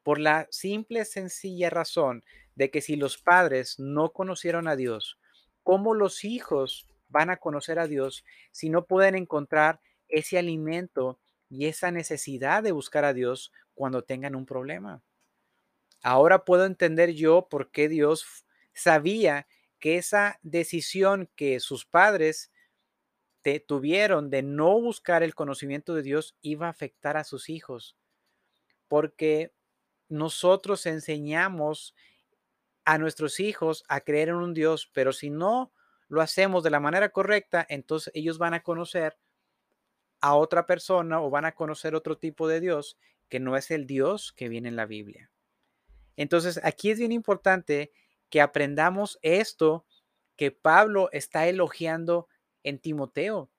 Por 0.02 0.18
la 0.18 0.46
simple, 0.50 1.04
sencilla 1.04 1.70
razón 1.70 2.24
de 2.54 2.70
que 2.70 2.80
si 2.80 2.96
los 2.96 3.18
padres 3.18 3.78
no 3.78 4.12
conocieron 4.12 4.68
a 4.68 4.76
Dios, 4.76 5.18
¿cómo 5.62 5.94
los 5.94 6.24
hijos 6.24 6.86
van 7.08 7.30
a 7.30 7.36
conocer 7.36 7.78
a 7.78 7.86
Dios 7.86 8.24
si 8.52 8.70
no 8.70 8.86
pueden 8.86 9.14
encontrar 9.14 9.80
ese 10.08 10.38
alimento 10.38 11.18
y 11.48 11.66
esa 11.66 11.90
necesidad 11.90 12.62
de 12.62 12.72
buscar 12.72 13.04
a 13.04 13.12
Dios 13.12 13.52
cuando 13.74 14.04
tengan 14.04 14.34
un 14.34 14.46
problema. 14.46 15.02
Ahora 16.02 16.44
puedo 16.44 16.64
entender 16.64 17.12
yo 17.12 17.48
por 17.50 17.70
qué 17.70 17.88
Dios 17.88 18.46
sabía 18.72 19.46
que 19.78 19.96
esa 19.96 20.38
decisión 20.42 21.28
que 21.34 21.60
sus 21.60 21.84
padres 21.84 22.52
tuvieron 23.66 24.30
de 24.30 24.42
no 24.42 24.80
buscar 24.80 25.22
el 25.22 25.34
conocimiento 25.34 25.94
de 25.94 26.02
Dios 26.02 26.36
iba 26.42 26.66
a 26.66 26.70
afectar 26.70 27.16
a 27.16 27.24
sus 27.24 27.48
hijos. 27.48 27.96
Porque 28.86 29.52
nosotros 30.10 30.84
enseñamos 30.84 31.94
a 32.84 32.98
nuestros 32.98 33.40
hijos 33.40 33.84
a 33.88 34.00
creer 34.00 34.28
en 34.28 34.36
un 34.36 34.52
Dios, 34.52 34.90
pero 34.92 35.12
si 35.12 35.30
no 35.30 35.72
lo 36.08 36.20
hacemos 36.20 36.62
de 36.62 36.70
la 36.70 36.80
manera 36.80 37.10
correcta, 37.10 37.64
entonces 37.68 38.12
ellos 38.14 38.36
van 38.36 38.52
a 38.52 38.62
conocer 38.62 39.16
a 40.20 40.34
otra 40.34 40.66
persona 40.66 41.22
o 41.22 41.30
van 41.30 41.44
a 41.44 41.54
conocer 41.54 41.94
otro 41.94 42.18
tipo 42.18 42.48
de 42.48 42.60
Dios 42.60 42.98
que 43.28 43.40
no 43.40 43.56
es 43.56 43.70
el 43.70 43.86
Dios 43.86 44.32
que 44.32 44.48
viene 44.48 44.68
en 44.68 44.76
la 44.76 44.86
Biblia. 44.86 45.30
Entonces, 46.16 46.60
aquí 46.64 46.90
es 46.90 46.98
bien 46.98 47.12
importante 47.12 47.92
que 48.28 48.40
aprendamos 48.40 49.18
esto 49.22 49.86
que 50.36 50.50
Pablo 50.50 51.08
está 51.12 51.46
elogiando 51.46 52.28
en 52.64 52.78
Timoteo. 52.78 53.50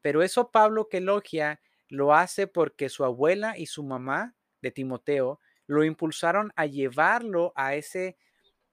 Pero 0.00 0.22
eso 0.22 0.50
Pablo 0.50 0.88
que 0.88 0.98
elogia 0.98 1.60
lo 1.88 2.14
hace 2.14 2.46
porque 2.46 2.88
su 2.88 3.04
abuela 3.04 3.56
y 3.56 3.66
su 3.66 3.82
mamá 3.82 4.34
de 4.62 4.70
Timoteo 4.70 5.40
lo 5.70 5.84
impulsaron 5.84 6.52
a 6.56 6.66
llevarlo 6.66 7.52
a 7.54 7.76
ese 7.76 8.16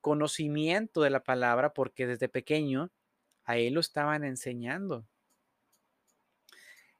conocimiento 0.02 1.02
de 1.02 1.12
la 1.12 1.24
palabra 1.24 1.72
porque 1.72 2.08
desde 2.08 2.28
pequeño 2.28 2.90
a 3.44 3.58
él 3.58 3.76
lo 3.76 3.82
estaban 3.82 4.24
enseñando. 4.24 5.06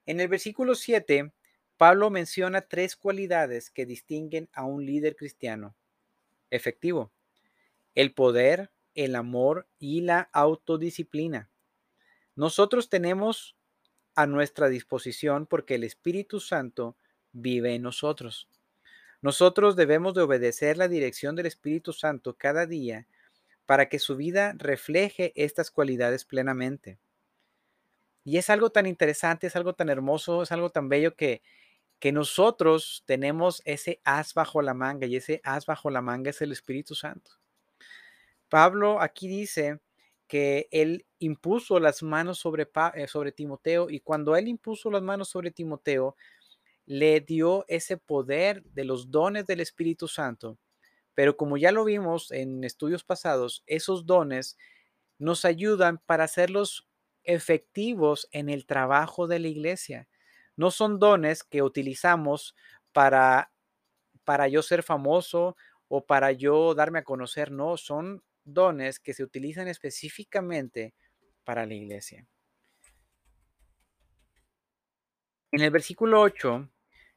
En 0.06 0.20
el 0.20 0.28
versículo 0.28 0.76
7, 0.76 1.32
Pablo 1.76 2.10
menciona 2.10 2.60
tres 2.60 2.94
cualidades 2.94 3.70
que 3.70 3.86
distinguen 3.86 4.48
a 4.52 4.64
un 4.64 4.86
líder 4.86 5.16
cristiano 5.16 5.74
efectivo. 6.50 7.10
El 7.96 8.14
poder, 8.14 8.70
el 8.94 9.16
amor 9.16 9.66
y 9.80 10.02
la 10.02 10.30
autodisciplina. 10.32 11.50
Nosotros 12.36 12.88
tenemos 12.88 13.56
a 14.14 14.28
nuestra 14.28 14.68
disposición 14.68 15.46
porque 15.46 15.74
el 15.74 15.82
Espíritu 15.82 16.38
Santo 16.38 16.96
vive 17.32 17.74
en 17.74 17.82
nosotros. 17.82 18.48
Nosotros 19.20 19.76
debemos 19.76 20.14
de 20.14 20.22
obedecer 20.22 20.76
la 20.76 20.88
dirección 20.88 21.34
del 21.36 21.46
Espíritu 21.46 21.92
Santo 21.92 22.36
cada 22.36 22.66
día 22.66 23.06
para 23.66 23.88
que 23.88 23.98
su 23.98 24.16
vida 24.16 24.54
refleje 24.56 25.32
estas 25.36 25.70
cualidades 25.70 26.24
plenamente. 26.24 26.98
Y 28.24 28.36
es 28.36 28.50
algo 28.50 28.70
tan 28.70 28.86
interesante, 28.86 29.46
es 29.46 29.56
algo 29.56 29.74
tan 29.74 29.88
hermoso, 29.88 30.42
es 30.42 30.52
algo 30.52 30.70
tan 30.70 30.88
bello 30.88 31.16
que, 31.16 31.42
que 31.98 32.12
nosotros 32.12 33.02
tenemos 33.06 33.62
ese 33.64 34.00
as 34.04 34.34
bajo 34.34 34.62
la 34.62 34.74
manga 34.74 35.06
y 35.06 35.16
ese 35.16 35.40
as 35.44 35.66
bajo 35.66 35.90
la 35.90 36.02
manga 36.02 36.30
es 36.30 36.40
el 36.40 36.52
Espíritu 36.52 36.94
Santo. 36.94 37.32
Pablo 38.48 39.00
aquí 39.00 39.28
dice 39.28 39.80
que 40.26 40.68
él 40.70 41.06
impuso 41.18 41.80
las 41.80 42.02
manos 42.02 42.38
sobre, 42.38 42.68
eh, 42.94 43.08
sobre 43.08 43.32
Timoteo 43.32 43.90
y 43.90 44.00
cuando 44.00 44.36
él 44.36 44.46
impuso 44.46 44.90
las 44.90 45.02
manos 45.02 45.28
sobre 45.28 45.50
Timoteo, 45.50 46.16
le 46.88 47.20
dio 47.20 47.66
ese 47.68 47.98
poder 47.98 48.62
de 48.64 48.84
los 48.84 49.10
dones 49.10 49.46
del 49.46 49.60
Espíritu 49.60 50.08
Santo. 50.08 50.58
Pero 51.12 51.36
como 51.36 51.58
ya 51.58 51.70
lo 51.70 51.84
vimos 51.84 52.30
en 52.30 52.64
estudios 52.64 53.04
pasados, 53.04 53.62
esos 53.66 54.06
dones 54.06 54.56
nos 55.18 55.44
ayudan 55.44 55.98
para 55.98 56.24
hacerlos 56.24 56.88
efectivos 57.24 58.26
en 58.32 58.48
el 58.48 58.64
trabajo 58.64 59.26
de 59.26 59.38
la 59.38 59.48
iglesia. 59.48 60.08
No 60.56 60.70
son 60.70 60.98
dones 60.98 61.44
que 61.44 61.62
utilizamos 61.62 62.56
para 62.92 63.52
para 64.24 64.48
yo 64.48 64.62
ser 64.62 64.82
famoso 64.82 65.56
o 65.88 66.04
para 66.04 66.32
yo 66.32 66.74
darme 66.74 66.98
a 66.98 67.04
conocer, 67.04 67.50
no, 67.50 67.78
son 67.78 68.22
dones 68.44 69.00
que 69.00 69.14
se 69.14 69.22
utilizan 69.22 69.68
específicamente 69.68 70.94
para 71.44 71.64
la 71.64 71.74
iglesia. 71.74 72.26
En 75.50 75.62
el 75.62 75.70
versículo 75.70 76.20
8 76.20 76.68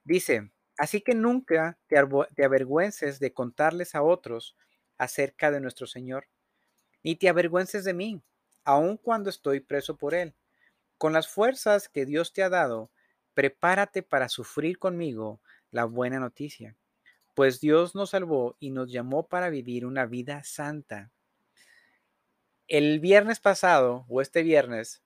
dice, 0.03 0.51
así 0.77 1.01
que 1.01 1.15
nunca 1.15 1.77
te, 1.87 1.97
avergüences 2.43 3.19
de 3.19 3.33
contarles 3.33 3.95
a 3.95 4.03
otros 4.03 4.55
acerca 4.97 5.51
de 5.51 5.61
nuestro 5.61 5.87
Señor, 5.87 6.27
ni 7.03 7.15
te 7.15 7.29
avergüences 7.29 7.83
de 7.83 7.93
mí, 7.93 8.21
aun 8.63 8.97
cuando 8.97 9.29
estoy 9.29 9.59
preso 9.59 9.97
por 9.97 10.13
Él. 10.13 10.35
Con 10.97 11.13
las 11.13 11.27
fuerzas 11.27 11.89
que 11.89 12.05
Dios 12.05 12.33
te 12.33 12.43
ha 12.43 12.49
dado, 12.49 12.91
prepárate 13.33 14.03
para 14.03 14.29
sufrir 14.29 14.77
conmigo 14.77 15.41
la 15.71 15.85
buena 15.85 16.19
noticia, 16.19 16.75
pues 17.33 17.59
Dios 17.59 17.95
nos 17.95 18.11
salvó 18.11 18.55
y 18.59 18.71
nos 18.71 18.91
llamó 18.91 19.27
para 19.27 19.49
vivir 19.49 19.85
una 19.85 20.05
vida 20.05 20.43
santa 20.43 21.11
el 22.71 23.01
viernes 23.01 23.41
pasado 23.41 24.05
o 24.07 24.21
este 24.21 24.43
viernes 24.43 25.03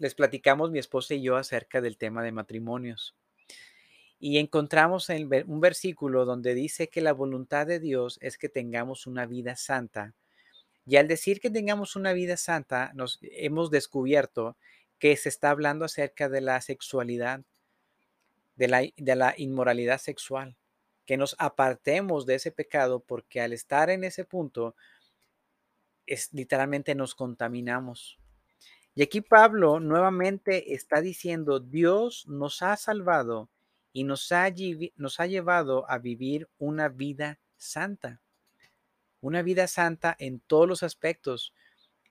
les 0.00 0.14
platicamos 0.14 0.70
mi 0.70 0.78
esposa 0.78 1.14
y 1.14 1.22
yo 1.22 1.36
acerca 1.36 1.82
del 1.82 1.98
tema 1.98 2.22
de 2.22 2.32
matrimonios. 2.32 3.14
Y 4.18 4.38
encontramos 4.38 5.10
en 5.10 5.30
un 5.46 5.60
versículo 5.60 6.24
donde 6.24 6.54
dice 6.54 6.88
que 6.88 7.02
la 7.02 7.12
voluntad 7.12 7.66
de 7.66 7.80
Dios 7.80 8.18
es 8.22 8.38
que 8.38 8.48
tengamos 8.48 9.06
una 9.06 9.26
vida 9.26 9.56
santa. 9.56 10.14
Y 10.86 10.96
al 10.96 11.06
decir 11.06 11.38
que 11.40 11.50
tengamos 11.50 11.96
una 11.96 12.14
vida 12.14 12.38
santa, 12.38 12.92
nos 12.94 13.18
hemos 13.20 13.70
descubierto 13.70 14.56
que 14.98 15.14
se 15.16 15.28
está 15.28 15.50
hablando 15.50 15.84
acerca 15.84 16.30
de 16.30 16.40
la 16.40 16.60
sexualidad, 16.62 17.42
de 18.56 18.68
la, 18.68 18.82
de 18.96 19.16
la 19.16 19.34
inmoralidad 19.36 19.98
sexual, 19.98 20.56
que 21.04 21.18
nos 21.18 21.36
apartemos 21.38 22.24
de 22.24 22.36
ese 22.36 22.52
pecado 22.52 23.00
porque 23.00 23.42
al 23.42 23.52
estar 23.52 23.90
en 23.90 24.04
ese 24.04 24.24
punto 24.24 24.74
es 26.06 26.32
literalmente 26.32 26.94
nos 26.94 27.14
contaminamos. 27.14 28.19
Y 29.00 29.02
aquí 29.02 29.22
Pablo 29.22 29.80
nuevamente 29.80 30.74
está 30.74 31.00
diciendo, 31.00 31.58
Dios 31.58 32.26
nos 32.28 32.60
ha 32.60 32.76
salvado 32.76 33.48
y 33.94 34.04
nos 34.04 34.30
ha, 34.30 34.50
llevado 34.50 35.90
a 35.90 35.96
vivir 35.96 36.50
una 36.58 36.90
vida 36.90 37.40
santa, 37.56 38.20
una 39.22 39.40
vida 39.40 39.68
santa 39.68 40.14
en 40.18 40.40
todos 40.40 40.68
los 40.68 40.82
aspectos. 40.82 41.54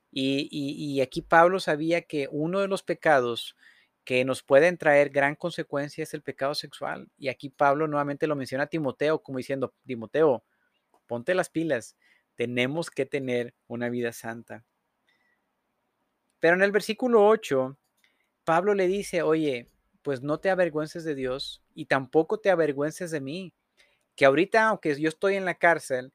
Y, 0.10 0.50
y, 0.52 1.00
aquí 1.02 1.22
Pablo 1.22 1.60
sabía 1.60 2.02
que 2.02 2.28
uno 2.32 2.60
de 2.60 2.68
los 2.68 2.82
pecados 2.82 3.56
que 4.04 4.26
nos 4.26 4.42
pueden 4.42 4.80
traer 4.80 5.12
gran 5.12 5.36
consecuencia 5.36 6.02
es 6.02 6.16
el 6.16 6.24
pecado 6.24 6.56
sexual. 6.56 7.08
Y 7.20 7.28
aquí 7.28 7.50
Pablo 7.50 7.88
nuevamente 7.88 8.26
lo 8.26 8.36
menciona 8.36 8.63
a 8.63 8.68
Timoteo 8.68 9.22
como 9.22 9.38
diciendo, 9.38 9.76
Timoteo, 9.86 10.44
ponte 11.06 11.36
las 11.36 11.52
pilas, 11.52 11.96
tenemos 12.34 12.90
que 12.90 13.06
tener 13.06 13.54
una 13.68 13.90
vida 13.90 14.12
santa. 14.12 14.66
Pero 16.39 16.56
en 16.56 16.62
el 16.62 16.71
versículo 16.71 17.28
8, 17.28 17.78
Pablo 18.43 18.73
le 18.73 18.88
dice, 18.88 19.21
oye, 19.21 19.69
pues 20.02 20.21
no 20.21 20.39
te 20.39 20.49
avergüences 20.49 21.04
de 21.04 21.15
Dios 21.15 21.62
y 21.73 21.86
tampoco 21.86 22.39
te 22.39 22.49
avergüences 22.49 23.12
de 23.12 23.21
mí, 23.21 23.54
que 24.15 24.25
ahorita, 24.25 24.67
aunque 24.67 24.99
yo 24.99 25.10
estoy 25.10 25.36
en 25.36 25.45
la 25.45 25.56
cárcel, 25.56 26.13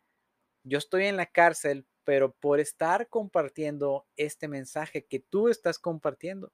yo 0.62 0.78
estoy 0.78 1.04
en 1.06 1.16
la 1.16 1.26
cárcel, 1.26 1.86
pero 2.04 2.32
por 2.32 2.60
estar 2.60 3.08
compartiendo 3.08 4.06
este 4.16 4.48
mensaje 4.48 5.04
que 5.04 5.20
tú 5.20 5.48
estás 5.48 5.78
compartiendo. 5.78 6.52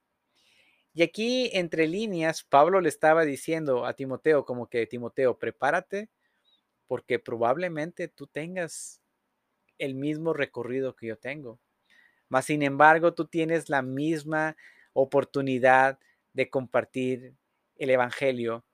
Y 0.92 1.02
aquí, 1.02 1.50
entre 1.52 1.87
líneas, 1.87 2.42
Pablo 2.42 2.80
le 2.80 2.88
estaba 2.88 3.24
diciendo 3.24 3.87
a 3.87 3.94
Timoteo, 3.94 4.44
como 4.44 4.68
que 4.68 4.87
Timoteo, 4.87 5.38
prepárate, 5.38 6.11
porque 6.88 7.20
probablemente 7.20 8.09
tú 8.09 8.26
tengas 8.26 9.00
el 9.78 9.94
mismo 9.94 10.33
recorrido 10.33 10.96
que 10.96 11.06
yo 11.06 11.16
tengo. 11.16 11.61
Mas, 12.31 12.47
sin 12.47 12.62
embargo, 12.62 13.12
tú 13.12 13.27
tienes 13.27 13.69
la 13.69 13.83
misma 13.83 14.57
oportunidad 14.95 15.99
de 16.33 16.49
compartir 16.49 17.35
el 17.77 17.90
Evangelio 17.90 18.64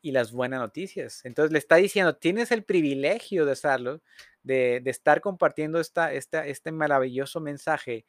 y 0.00 0.12
las 0.12 0.32
buenas 0.32 0.60
noticias. 0.60 1.24
Entonces 1.24 1.52
le 1.52 1.58
está 1.58 1.76
diciendo, 1.76 2.16
tienes 2.16 2.52
el 2.52 2.64
privilegio 2.64 3.44
de 3.44 3.52
hacerlo, 3.52 4.00
de, 4.42 4.80
estar 4.86 5.20
compartiendo 5.20 5.80
esta, 5.80 6.14
este 6.14 6.72
maravilloso 6.72 7.40
mensaje, 7.40 8.06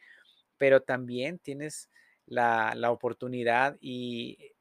pero 0.57 0.81
también 0.81 1.39
tienes 1.39 1.89
la, 2.27 2.73
la 2.75 2.91
oportunidad 2.91 3.77
y 3.81 4.53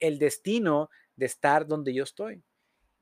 el 0.00 0.18
destino 0.18 0.90
de 1.14 1.26
estar 1.26 1.66
donde 1.66 1.94
yo 1.94 2.02
estoy. 2.02 2.42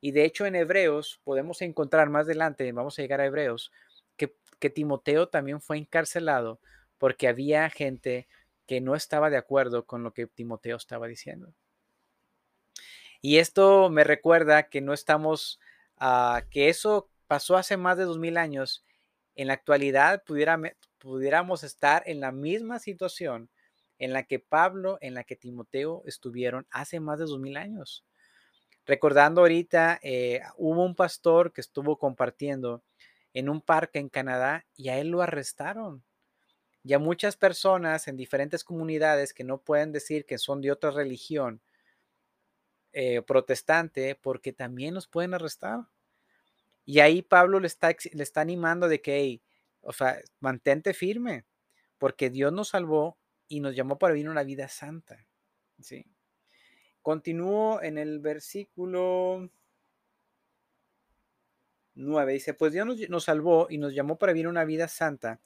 Y 0.00 0.12
de 0.12 0.24
hecho 0.24 0.44
en 0.44 0.54
Hebreos 0.54 1.20
podemos 1.24 1.62
encontrar 1.62 2.11
más 2.11 2.26
adelante, 2.26 2.70
vamos 2.72 2.98
a 2.98 3.02
llegar 3.02 3.22
a 3.22 3.26
Hebreos, 3.26 3.72
que, 4.16 4.35
Timoteo 4.70 5.29
también 5.29 5.61
fue 5.61 5.77
encarcelado 5.77 6.59
porque 6.96 7.29
había 7.29 7.68
gente 7.68 8.27
que 8.66 8.81
no 8.81 8.94
estaba 8.94 9.29
de 9.29 9.37
acuerdo 9.37 9.85
con 9.85 10.03
lo 10.03 10.14
que 10.14 10.27
Timoteo 10.27 10.77
estaba 10.79 11.07
diciendo. 11.07 11.53
Y 13.20 13.37
esto 13.37 13.90
me 13.90 14.05
recuerda 14.05 14.70
que 14.70 14.81
no 14.81 14.94
estamos, 14.94 15.61
uh, 16.00 16.48
que 16.50 16.70
eso 16.70 17.11
pasó 17.27 17.59
hace 17.59 17.77
más 17.77 17.98
de 17.98 18.05
dos 18.05 18.18
mil 18.18 18.38
años. 18.38 18.87
En 19.35 19.48
la 19.48 19.53
actualidad 19.53 20.22
pudiéramos 20.24 21.62
estar 21.62 22.03
en 22.07 22.20
la 22.20 22.33
misma 22.33 22.79
situación 22.79 23.50
en 23.98 24.12
la 24.12 24.22
que 24.22 24.38
Pablo, 24.38 24.98
en 25.00 25.14
la 25.14 25.24
que 25.24 25.37
Timoteo 25.37 26.03
estuvieron 26.07 26.66
hace 26.70 27.00
más 27.00 27.18
de 27.18 27.27
dos 27.27 27.38
mil 27.38 27.57
años. 27.57 28.05
Recordando 28.87 29.40
ahorita, 29.40 29.98
eh, 30.03 30.42
hubo 30.57 30.85
un 30.85 30.94
pastor 30.94 31.53
que 31.53 31.62
estuvo 31.62 31.98
compartiendo 31.98 32.83
en 33.34 33.48
un 33.48 33.60
parque 33.60 33.98
en 33.98 34.08
Canadá 34.08 34.64
y 34.76 34.88
a 34.88 34.98
él 34.98 35.08
lo 35.08 35.20
arrestaron. 35.20 36.02
Y 36.84 36.92
a 36.92 36.98
muchas 36.98 37.36
personas 37.36 38.08
en 38.08 38.16
diferentes 38.16 38.62
comunidades 38.62 39.34
que 39.34 39.44
no 39.44 39.58
pueden 39.58 39.92
decir 39.92 40.24
que 40.24 40.38
son 40.38 40.60
de 40.60 40.70
otra 40.70 40.90
religión 40.90 41.60
eh, 42.92 43.22
protestante 43.22 44.14
porque 44.14 44.52
también 44.52 44.94
los 44.94 45.08
pueden 45.08 45.34
arrestar. 45.34 45.80
Y 46.84 47.00
ahí 47.00 47.22
Pablo 47.22 47.58
le 47.58 47.66
está, 47.66 47.94
le 48.12 48.22
está 48.22 48.42
animando 48.42 48.88
de 48.88 49.00
que, 49.00 49.40
o 49.80 49.92
sea, 49.92 50.20
mantente 50.40 50.94
firme, 50.94 51.44
porque 51.98 52.30
Dios 52.30 52.52
nos 52.52 52.68
salvó 52.68 53.18
y 53.48 53.60
nos 53.60 53.74
llamó 53.74 53.98
para 53.98 54.12
vivir 54.12 54.28
una 54.28 54.44
vida 54.44 54.68
santa. 54.68 55.26
¿sí? 55.80 56.06
Continúo 57.02 57.82
en 57.82 57.98
el 57.98 58.20
versículo 58.20 59.50
9. 61.94 62.33
Dice, 62.33 62.54
pues 62.54 62.72
Dios 62.72 62.87
nos, 62.87 63.09
nos, 63.09 63.24
salvó 63.24 63.66
y 63.70 63.78
nos 63.78 63.94
llamó 63.94 64.18
para 64.18 64.33
vivir 64.33 64.48
una 64.48 64.64
vida 64.64 64.88
santa. 64.88 65.40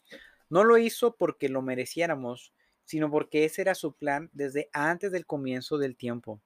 No 0.49 0.65
lo 0.65 0.79
hizo 0.79 1.17
porque 1.17 1.49
lo 1.49 1.63
mereciéramos, 1.63 2.53
sino 2.85 3.11
porque 3.11 3.45
ese 3.45 3.63
era 3.63 3.75
su 3.75 3.93
plan 3.93 4.31
desde 4.33 4.71
antes 4.73 5.13
del 5.13 5.27
comienzo 5.27 5.77
del 5.77 5.97
tiempo, 5.97 6.41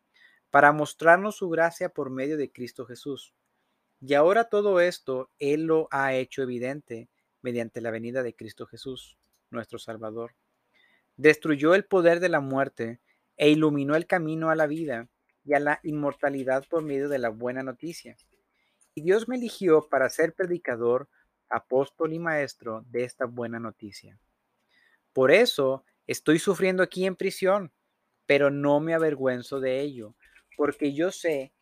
para 0.50 0.72
mostrarnos 0.72 1.36
su 1.36 1.48
gracia 1.48 1.88
por 1.88 2.10
medio 2.10 2.36
de 2.36 2.50
Cristo 2.50 2.84
Jesús. 2.84 3.32
Y 4.00 4.14
ahora 4.14 4.48
todo 4.48 4.80
esto 4.80 5.30
Él 5.38 5.66
lo 5.66 5.86
ha 5.92 6.14
hecho 6.14 6.42
evidente 6.42 7.08
mediante 7.42 7.80
la 7.80 7.92
venida 7.92 8.24
de 8.24 8.34
Cristo 8.34 8.66
Jesús, 8.66 9.16
nuestro 9.50 9.78
Salvador. 9.78 10.34
Destruyó 11.16 11.76
el 11.76 11.84
poder 11.84 12.18
de 12.18 12.28
la 12.28 12.40
muerte 12.40 13.00
e 13.36 13.50
iluminó 13.50 13.94
el 13.94 14.06
camino 14.06 14.50
a 14.50 14.56
la 14.56 14.66
vida 14.66 15.08
y 15.44 15.54
a 15.54 15.60
la 15.60 15.78
inmortalidad 15.84 16.64
por 16.68 16.82
medio 16.82 17.08
de 17.08 17.18
la 17.20 17.28
buena 17.28 17.62
noticia. 17.62 18.16
Y 18.94 19.02
Dios 19.02 19.28
me 19.28 19.36
eligió 19.36 19.88
para 19.88 20.08
ser 20.10 20.34
predicador, 20.34 21.08
apóstol 21.48 22.12
y 22.12 22.18
maestro 22.18 22.84
de 22.90 23.04
esta 23.04 23.24
buena 23.26 23.58
noticia. 23.58 24.18
Por 25.12 25.30
eso 25.30 25.84
estoy 26.06 26.38
sufriendo 26.38 26.82
aquí 26.82 27.06
en 27.06 27.16
prisión, 27.16 27.72
pero 28.26 28.50
no 28.50 28.80
me 28.80 28.94
avergüenzo 28.94 29.60
de 29.60 29.80
ello, 29.80 30.14
porque 30.56 30.94
yo 30.94 31.10
sé 31.10 31.52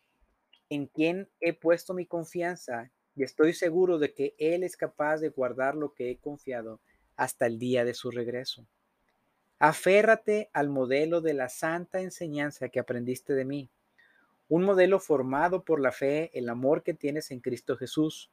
en 0.69 0.87
quién 0.87 1.29
he 1.39 1.53
puesto 1.53 1.93
mi 1.93 2.05
confianza 2.05 2.91
y 3.15 3.23
estoy 3.23 3.53
seguro 3.53 3.99
de 3.99 4.13
que 4.13 4.35
Él 4.37 4.63
es 4.63 4.77
capaz 4.77 5.17
de 5.17 5.29
guardar 5.29 5.75
lo 5.75 5.93
que 5.93 6.11
he 6.11 6.17
confiado 6.17 6.79
hasta 7.15 7.45
el 7.45 7.59
día 7.59 7.83
de 7.83 7.93
su 7.93 8.09
regreso. 8.09 8.65
Aférrate 9.59 10.49
al 10.53 10.69
modelo 10.69 11.21
de 11.21 11.33
la 11.33 11.49
santa 11.49 12.01
enseñanza 12.01 12.69
que 12.69 12.79
aprendiste 12.79 13.33
de 13.33 13.45
mí, 13.45 13.69
un 14.51 14.63
modelo 14.63 14.99
formado 14.99 15.63
por 15.63 15.79
la 15.79 15.93
fe, 15.93 16.29
el 16.33 16.49
amor 16.49 16.83
que 16.83 16.93
tienes 16.93 17.31
en 17.31 17.39
Cristo 17.39 17.77
Jesús. 17.77 18.29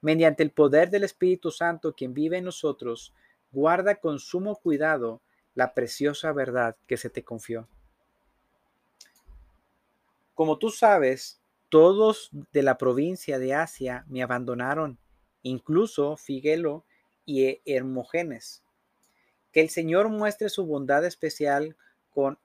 Mediante 0.00 0.42
el 0.42 0.52
poder 0.52 0.88
del 0.88 1.04
Espíritu 1.04 1.50
Santo, 1.50 1.94
quien 1.94 2.14
vive 2.14 2.38
en 2.38 2.44
nosotros, 2.44 3.12
guarda 3.52 3.96
con 3.96 4.20
sumo 4.20 4.56
cuidado 4.56 5.20
la 5.54 5.74
preciosa 5.74 6.32
verdad 6.32 6.76
que 6.86 6.96
se 6.96 7.10
te 7.10 7.24
confió. 7.24 7.68
Como 10.32 10.56
tú 10.56 10.70
sabes, 10.70 11.42
todos 11.68 12.30
de 12.52 12.62
la 12.62 12.78
provincia 12.78 13.38
de 13.38 13.52
Asia 13.52 14.06
me 14.08 14.22
abandonaron, 14.22 14.96
incluso 15.42 16.16
Figuelo 16.16 16.86
y 17.26 17.60
Hermogenes. 17.66 18.62
Que 19.52 19.60
el 19.60 19.68
Señor 19.68 20.08
muestre 20.08 20.48
su 20.48 20.64
bondad 20.64 21.04
especial 21.04 21.76
con 22.14 22.38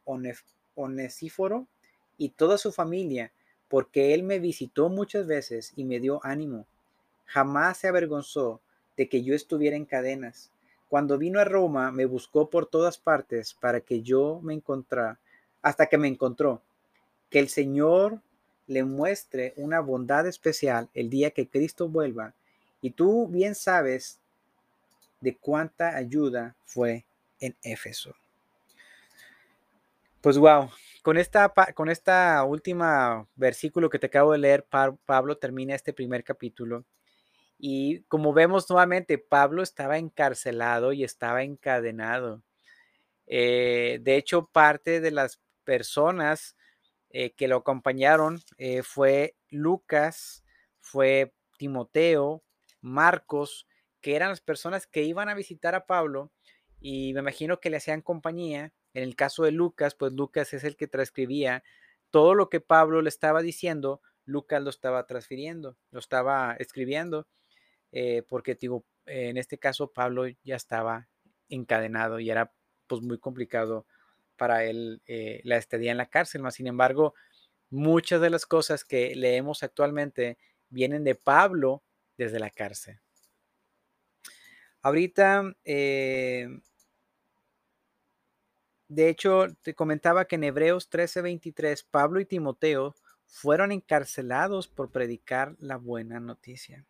Onesíforo 0.75 1.69
y 2.17 2.30
toda 2.30 2.58
su 2.58 2.71
familia, 2.71 3.32
porque 3.67 4.13
Él 4.13 4.23
me 4.23 4.39
visitó 4.39 4.89
muchas 4.89 5.28
veces 5.28 5.73
y 5.75 5.84
me 5.84 5.99
dio 5.99 6.19
ánimo. 6.23 6.65
Jamás 7.25 7.78
se 7.78 7.88
avergonzó 7.88 8.62
de 8.97 9.10
que 9.10 9.23
yo 9.23 9.34
estuviera 9.36 9.75
en 9.75 9.86
cadenas. 9.86 10.51
Cuando 10.88 11.17
vino 11.17 11.39
a 11.39 11.45
Roma, 11.45 11.91
me 11.91 12.06
buscó 12.06 12.49
por 12.49 12.67
todas 12.67 12.97
partes 12.97 13.54
para 13.54 13.82
que 13.82 14.01
yo 14.01 14.39
me 14.43 14.54
encontrara, 14.54 15.19
hasta 15.62 15.88
que 15.88 15.97
me 15.97 16.08
encontró. 16.08 16.62
Que 17.30 17.39
el 17.39 17.49
Señor 17.49 18.21
le 18.67 18.84
muestre 18.84 19.54
una 19.58 19.80
bondad 19.80 20.28
especial 20.28 20.89
el 20.93 21.10
día 21.10 21.32
que 21.32 21.47
Cristo 21.47 21.89
vuelva. 21.89 22.34
Y 22.82 22.91
tú 22.91 23.28
bien 23.28 23.56
sabes 23.56 24.19
de 25.21 25.36
cuánta 25.36 25.95
ayuda 25.95 26.56
fue 26.65 27.06
en 27.39 27.56
Éfeso. 27.63 28.15
Pues 30.21 30.38
wow, 30.38 30.69
con 31.06 31.18
esta, 31.20 31.54
con 31.76 31.89
esta 31.89 32.44
última 32.46 33.30
versículo 33.36 33.91
que 33.91 34.00
te 34.00 34.08
acabo 34.08 34.32
de 34.32 34.39
leer, 34.39 34.65
Pablo 35.06 35.38
termina 35.38 35.76
este 35.76 35.94
primer 35.94 36.24
capítulo. 36.24 36.84
Y 37.60 38.02
como 38.06 38.34
vemos 38.34 38.68
nuevamente, 38.72 39.20
Pablo 39.20 39.62
estaba 39.62 40.00
encarcelado 40.00 40.94
y 40.94 41.04
estaba 41.04 41.44
encadenado. 41.44 42.41
Eh, 43.28 44.00
de 44.02 44.15
hecho, 44.15 44.50
parte 44.52 45.00
de 45.00 45.12
las 45.12 45.39
personas 45.63 46.58
eh, 47.12 47.34
que 47.34 47.48
lo 47.48 47.58
acompañaron 47.58 48.41
eh, 48.58 48.82
fue 48.82 49.36
Lucas, 49.52 50.44
fue 50.80 51.36
Timoteo, 51.60 52.41
Marcos, 52.82 53.68
que 54.02 54.15
eran 54.15 54.30
las 54.30 54.41
personas 54.41 54.88
que 54.88 55.04
iban 55.04 55.30
a 55.30 55.36
visitar 55.36 55.76
a 55.76 55.86
Pablo 55.86 56.32
y 56.82 57.13
me 57.13 57.20
imagino 57.20 57.60
que 57.60 57.70
le 57.70 57.78
hacían 57.78 58.02
compañía. 58.02 58.74
En 58.95 59.03
el 59.03 59.15
caso 59.15 59.43
de 59.43 59.51
Lucas, 59.51 59.93
pues 59.93 60.13
Lucas 60.13 60.53
es 60.53 60.63
el 60.63 60.77
que 60.77 60.88
transcribía 60.88 61.63
todo 62.12 62.34
lo 62.34 62.49
que 62.49 62.62
Pablo 62.62 63.01
le 63.01 63.10
estaba 63.10 63.41
diciendo, 63.41 64.01
Lucas 64.23 64.63
lo 64.63 64.69
estaba 64.69 65.05
transfiriendo, 65.05 65.77
lo 65.91 65.99
estaba 65.99 66.55
escribiendo, 66.60 67.27
eh, 67.91 68.23
porque 68.27 68.55
digo, 68.55 68.86
en 69.05 69.36
este 69.36 69.58
caso 69.58 69.91
Pablo 69.91 70.23
ya 70.43 70.55
estaba 70.55 71.10
encadenado 71.49 72.21
y 72.21 72.29
era 72.29 72.53
pues 72.88 73.01
muy 73.01 73.19
complicado 73.19 73.86
para 74.38 74.63
él 74.63 75.01
eh, 75.08 75.41
la 75.43 75.58
estadía 75.58 75.91
en 75.91 75.97
la 75.97 76.10
cárcel, 76.10 76.41
más 76.41 76.55
sin 76.55 76.67
embargo, 76.67 77.13
muchas 77.69 78.21
de 78.21 78.29
las 78.29 78.45
cosas 78.45 78.86
que 78.86 79.13
leemos 79.13 79.62
actualmente 79.62 80.38
vienen 80.69 81.03
de 81.03 81.15
Pablo 81.15 81.84
desde 82.17 82.39
la 82.39 82.49
cárcel. 82.49 83.01
Ahorita, 84.81 85.53
eh, 85.65 86.47
de 88.88 89.10
hecho, 89.10 89.48
te 89.63 89.74
comentaba 89.74 90.26
que 90.26 90.36
en 90.36 90.43
Hebreos 90.43 90.89
13:23, 90.89 91.84
Pablo 91.84 92.19
y 92.19 92.26
Timoteo 92.26 92.95
fueron 93.26 93.71
encarcelados 93.71 94.67
por 94.67 94.91
predicar 94.91 95.56
la 95.60 95.78
buena 95.78 96.19
noticia. 96.19 96.86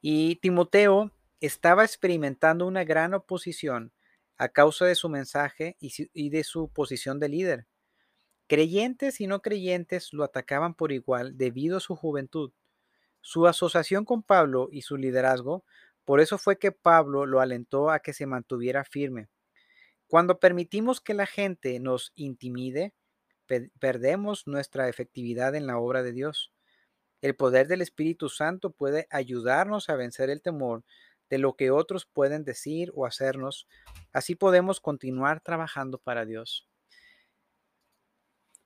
Y 0.00 0.36
Timoteo 0.36 1.10
estaba 1.40 1.84
experimentando 1.84 2.66
una 2.66 2.84
gran 2.84 3.14
oposición 3.14 3.92
a 4.38 4.48
causa 4.48 4.86
de 4.86 4.94
su 4.94 5.08
mensaje 5.08 5.76
y, 5.80 6.30
de 6.30 6.44
su 6.44 6.68
posición 6.68 7.18
de 7.20 7.28
líder. 7.28 7.66
Creyentes 8.46 9.20
y 9.20 9.26
no 9.26 9.42
creyentes 9.42 10.12
lo 10.12 10.24
atacaban 10.24 10.74
por 10.74 10.92
igual 10.92 11.36
debido 11.36 11.76
a 11.76 11.80
su 11.80 11.96
juventud. 11.96 12.52
Su 13.20 13.46
asociación 13.46 14.04
con 14.04 14.22
Pablo 14.22 14.68
y 14.72 14.82
su 14.82 14.96
liderazgo, 14.96 15.64
por 16.04 16.20
eso 16.20 16.38
fue 16.38 16.58
que 16.58 16.72
Pablo 16.72 17.26
lo 17.26 17.40
alentó 17.40 17.90
a 17.90 18.00
que 18.00 18.14
se 18.14 18.26
mantuviera 18.26 18.84
firme. 18.84 19.28
Cuando 20.10 20.40
permitimos 20.40 21.00
que 21.00 21.14
la 21.14 21.24
gente 21.24 21.78
nos 21.78 22.12
intimide, 22.16 22.94
perdemos 23.78 24.48
nuestra 24.48 24.88
efectividad 24.88 25.54
en 25.54 25.68
la 25.68 25.78
obra 25.78 26.02
de 26.02 26.10
Dios. 26.10 26.52
El 27.22 27.36
poder 27.36 27.68
del 27.68 27.80
Espíritu 27.80 28.28
Santo 28.28 28.72
puede 28.72 29.06
ayudarnos 29.10 29.88
a 29.88 29.94
vencer 29.94 30.28
el 30.28 30.42
temor 30.42 30.82
de 31.28 31.38
lo 31.38 31.54
que 31.54 31.70
otros 31.70 32.06
pueden 32.06 32.42
decir 32.42 32.90
o 32.96 33.06
hacernos. 33.06 33.68
Así 34.12 34.34
podemos 34.34 34.80
continuar 34.80 35.42
trabajando 35.42 35.98
para 35.98 36.24
Dios. 36.24 36.66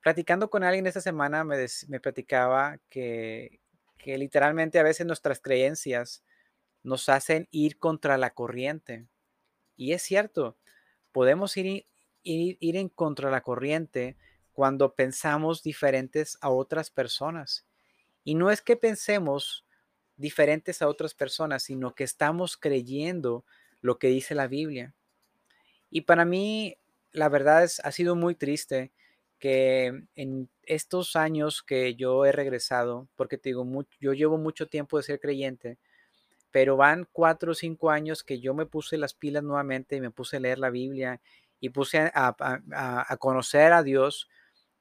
Platicando 0.00 0.48
con 0.48 0.64
alguien 0.64 0.86
esta 0.86 1.02
semana 1.02 1.44
me, 1.44 2.00
platicaba 2.00 2.78
que, 2.88 3.60
que 3.98 4.16
literalmente 4.16 4.78
a 4.78 4.82
veces 4.82 5.04
nuestras 5.04 5.40
creencias 5.40 6.24
nos 6.82 7.10
hacen 7.10 7.48
ir 7.50 7.78
contra 7.78 8.16
la 8.16 8.30
corriente. 8.30 9.06
Y 9.76 9.92
es 9.92 10.00
cierto, 10.00 10.56
podemos 11.14 11.56
ir, 11.56 11.86
ir, 12.24 12.56
ir, 12.58 12.76
en 12.76 12.88
contra 12.88 13.30
la 13.30 13.40
corriente 13.40 14.16
cuando 14.52 14.94
pensamos 14.94 15.62
diferentes 15.62 16.36
a 16.40 16.50
otras 16.50 16.90
personas. 16.90 17.64
Y 18.24 18.34
no 18.34 18.50
es 18.50 18.60
que 18.60 18.76
pensemos 18.76 19.64
diferentes 20.16 20.82
a 20.82 20.88
otras 20.88 21.14
personas, 21.14 21.62
sino 21.62 21.94
que 21.94 22.02
estamos 22.02 22.56
creyendo 22.56 23.44
lo 23.80 24.00
que 24.00 24.08
dice 24.08 24.34
la 24.34 24.48
Biblia. 24.48 24.92
Y 25.88 26.00
para 26.00 26.24
mí, 26.24 26.76
la 27.12 27.28
verdad 27.28 27.62
es, 27.62 27.78
ha 27.84 27.92
sido 27.92 28.16
muy 28.16 28.34
triste 28.34 28.90
que 29.38 30.06
en 30.16 30.48
estos 30.64 31.14
años 31.14 31.62
que 31.62 31.94
yo 31.94 32.24
he 32.24 32.32
regresado, 32.32 33.08
porque 33.14 33.38
te 33.38 33.50
digo, 33.50 33.64
yo 34.00 34.14
llevo 34.14 34.36
mucho 34.36 34.66
tiempo 34.66 34.96
de 34.96 35.04
ser 35.04 35.20
creyente, 35.20 35.78
pero 36.54 36.76
van 36.76 37.08
cuatro 37.10 37.50
o 37.50 37.54
cinco 37.56 37.90
años 37.90 38.22
que 38.22 38.38
yo 38.38 38.54
me 38.54 38.64
puse 38.64 38.96
las 38.96 39.12
pilas 39.12 39.42
nuevamente 39.42 39.96
y 39.96 40.00
me 40.00 40.12
puse 40.12 40.36
a 40.36 40.40
leer 40.40 40.60
la 40.60 40.70
Biblia 40.70 41.20
y 41.58 41.70
puse 41.70 42.12
a, 42.14 43.16
conocer 43.18 43.72
a 43.72 43.82
Dios, 43.82 44.28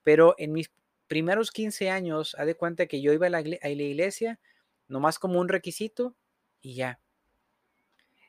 pero 0.04 0.36
en 0.38 0.52
mis 0.52 0.72
primeros 1.08 1.50
15 1.50 1.90
años, 1.90 2.36
ha 2.38 2.46
de 2.46 2.54
cuenta 2.54 2.86
que 2.86 3.02
yo 3.02 3.12
iba 3.12 3.26
a 3.26 3.32
la, 3.32 3.40
a 3.40 3.42
la 3.42 3.72
iglesia, 3.72 4.40
nomás 4.88 5.18
como 5.18 5.40
un 5.40 5.50
requisito 5.50 6.16
y 6.62 6.76
ya. 6.76 7.00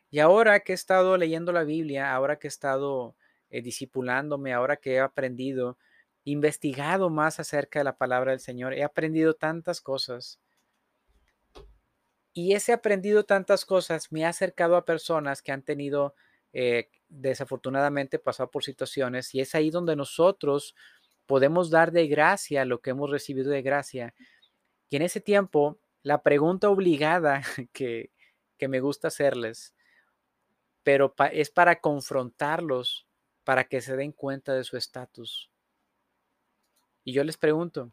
Y 0.08 0.20
ahora 0.20 0.60
que 0.60 0.72
he 0.72 0.74
estado 0.74 1.18
leyendo 1.18 1.52
la 1.52 1.64
Biblia, 1.64 2.14
ahora 2.14 2.38
que 2.38 2.46
he 2.46 2.48
estado 2.48 3.14
eh, 3.50 3.60
discipulándome, 3.60 4.54
ahora 4.54 4.78
que 4.78 4.94
he 4.94 5.00
aprendido, 5.00 5.76
investigado 6.24 7.10
más 7.10 7.40
acerca 7.40 7.80
de 7.80 7.84
la 7.84 7.98
palabra 7.98 8.30
del 8.30 8.40
Señor, 8.40 8.72
he 8.72 8.84
aprendido 8.84 9.34
tantas 9.34 9.82
cosas. 9.82 10.40
Y 12.34 12.54
ese 12.54 12.72
aprendido 12.72 13.24
tantas 13.24 13.64
cosas 13.64 14.10
me 14.10 14.24
ha 14.24 14.28
acercado 14.28 14.76
a 14.76 14.84
personas 14.84 15.40
que 15.40 15.52
han 15.52 15.62
tenido 15.62 16.16
eh, 16.52 16.90
desafortunadamente 17.08 18.18
pasado 18.18 18.50
por 18.50 18.64
situaciones 18.64 19.34
y 19.34 19.40
es 19.40 19.54
ahí 19.54 19.70
donde 19.70 19.94
nosotros 19.94 20.74
podemos 21.26 21.70
dar 21.70 21.92
de 21.92 22.08
gracia 22.08 22.64
lo 22.64 22.80
que 22.80 22.90
hemos 22.90 23.10
recibido 23.10 23.50
de 23.50 23.62
gracia. 23.62 24.14
Y 24.90 24.96
en 24.96 25.02
ese 25.02 25.20
tiempo 25.20 25.78
la 26.02 26.22
pregunta 26.22 26.68
obligada 26.70 27.42
que, 27.72 28.10
me 28.66 28.80
gusta 28.80 29.08
hacerles, 29.08 29.74
pero 30.82 31.14
es 31.32 31.50
para 31.50 31.82
confrontarlos, 31.82 33.06
para 33.44 33.64
que 33.64 33.82
se 33.82 33.94
den 33.94 34.10
cuenta 34.10 34.54
de 34.54 34.64
su 34.64 34.78
estatus. 34.78 35.50
Y 37.04 37.12
yo 37.12 37.24
les 37.24 37.36
pregunto, 37.36 37.92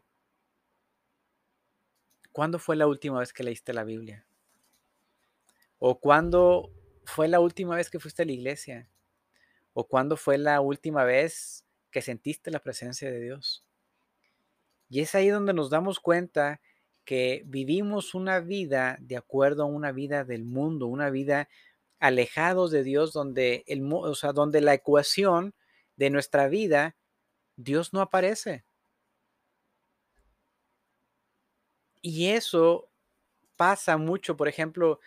¿cuándo 2.32 2.58
fue 2.58 2.74
la 2.76 2.86
última 2.86 3.18
vez 3.18 3.34
que 3.34 3.42
leíste 3.44 3.74
la 3.74 3.84
Biblia? 3.84 4.26
¿O 5.84 5.98
cuándo 5.98 6.70
fue 7.04 7.26
la 7.26 7.40
última 7.40 7.74
vez 7.74 7.90
que 7.90 7.98
fuiste 7.98 8.22
a 8.22 8.24
la 8.24 8.30
iglesia? 8.30 8.88
¿O 9.72 9.88
cuándo 9.88 10.16
fue 10.16 10.38
la 10.38 10.60
última 10.60 11.02
vez 11.02 11.64
que 11.90 12.02
sentiste 12.02 12.52
la 12.52 12.60
presencia 12.60 13.10
de 13.10 13.18
Dios? 13.18 13.66
Y 14.88 15.00
es 15.00 15.16
ahí 15.16 15.28
donde 15.28 15.52
nos 15.52 15.70
damos 15.70 15.98
cuenta 15.98 16.60
que 17.04 17.42
vivimos 17.46 18.14
una 18.14 18.38
vida 18.38 18.96
de 19.00 19.16
acuerdo 19.16 19.64
a 19.64 19.66
una 19.66 19.90
vida 19.90 20.22
del 20.22 20.44
mundo, 20.44 20.86
una 20.86 21.10
vida 21.10 21.48
alejados 21.98 22.70
de 22.70 22.84
Dios, 22.84 23.12
donde, 23.12 23.64
el, 23.66 23.82
o 23.92 24.14
sea, 24.14 24.32
donde 24.32 24.60
la 24.60 24.74
ecuación 24.74 25.52
de 25.96 26.10
nuestra 26.10 26.46
vida, 26.46 26.94
Dios 27.56 27.92
no 27.92 28.02
aparece. 28.02 28.64
Y 32.02 32.28
eso 32.28 32.88
pasa 33.56 33.96
mucho, 33.96 34.36
por 34.36 34.46
ejemplo, 34.46 35.00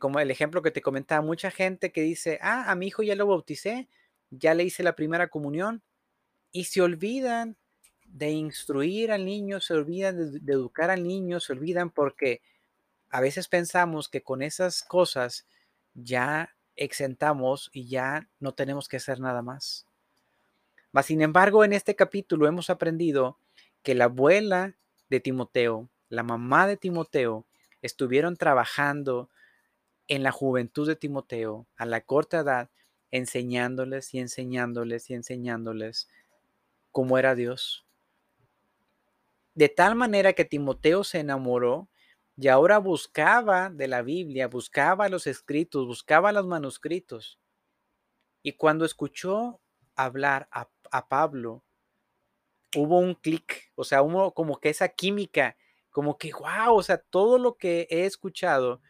como 0.00 0.20
el 0.20 0.30
ejemplo 0.30 0.62
que 0.62 0.70
te 0.70 0.82
comentaba, 0.82 1.22
mucha 1.22 1.50
gente 1.50 1.92
que 1.92 2.02
dice, 2.02 2.38
ah, 2.42 2.70
a 2.70 2.74
mi 2.74 2.88
hijo 2.88 3.02
ya 3.02 3.16
lo 3.16 3.26
bauticé, 3.26 3.88
ya 4.30 4.54
le 4.54 4.64
hice 4.64 4.82
la 4.82 4.94
primera 4.94 5.28
comunión, 5.28 5.82
y 6.50 6.64
se 6.64 6.82
olvidan 6.82 7.56
de 8.06 8.30
instruir 8.30 9.12
al 9.12 9.24
niño, 9.24 9.60
se 9.60 9.74
olvidan 9.74 10.32
de, 10.32 10.40
de 10.40 10.52
educar 10.52 10.90
al 10.90 11.02
niño, 11.06 11.40
se 11.40 11.52
olvidan 11.52 11.90
porque 11.90 12.42
a 13.10 13.20
veces 13.20 13.48
pensamos 13.48 14.08
que 14.08 14.22
con 14.22 14.42
esas 14.42 14.82
cosas 14.82 15.46
ya 15.94 16.54
exentamos 16.76 17.70
y 17.72 17.86
ya 17.88 18.28
no 18.40 18.52
tenemos 18.52 18.88
que 18.88 18.96
hacer 18.96 19.20
nada 19.20 19.42
más. 19.42 19.86
Mas, 20.92 21.06
sin 21.06 21.22
embargo, 21.22 21.64
en 21.64 21.72
este 21.72 21.96
capítulo 21.96 22.46
hemos 22.46 22.70
aprendido 22.70 23.38
que 23.82 23.94
la 23.94 24.04
abuela 24.04 24.74
de 25.08 25.20
Timoteo, 25.20 25.88
la 26.08 26.22
mamá 26.22 26.66
de 26.66 26.76
Timoteo, 26.76 27.46
estuvieron 27.80 28.36
trabajando 28.36 29.30
en 30.14 30.22
la 30.22 30.30
juventud 30.30 30.86
de 30.86 30.94
Timoteo, 30.94 31.66
a 31.74 31.86
la 31.86 32.02
corta 32.02 32.40
edad, 32.40 32.70
enseñándoles 33.10 34.12
y 34.12 34.18
enseñándoles 34.18 35.08
y 35.08 35.14
enseñándoles 35.14 36.06
cómo 36.90 37.16
era 37.16 37.34
Dios. 37.34 37.86
De 39.54 39.70
tal 39.70 39.94
manera 39.94 40.34
que 40.34 40.44
Timoteo 40.44 41.02
se 41.02 41.20
enamoró 41.20 41.88
y 42.36 42.48
ahora 42.48 42.76
buscaba 42.76 43.70
de 43.70 43.88
la 43.88 44.02
Biblia, 44.02 44.48
buscaba 44.48 45.08
los 45.08 45.26
escritos, 45.26 45.86
buscaba 45.86 46.30
los 46.30 46.46
manuscritos. 46.46 47.38
Y 48.42 48.52
cuando 48.52 48.84
escuchó 48.84 49.62
hablar 49.96 50.46
a, 50.52 50.68
a 50.90 51.08
Pablo, 51.08 51.64
hubo 52.76 52.98
un 52.98 53.14
clic, 53.14 53.72
o 53.76 53.84
sea, 53.84 54.02
hubo 54.02 54.34
como 54.34 54.60
que 54.60 54.68
esa 54.68 54.90
química, 54.90 55.56
como 55.88 56.18
que, 56.18 56.32
wow, 56.34 56.74
o 56.76 56.82
sea, 56.82 56.98
todo 56.98 57.38
lo 57.38 57.56
que 57.56 57.86
he 57.88 58.04
escuchado, 58.04 58.82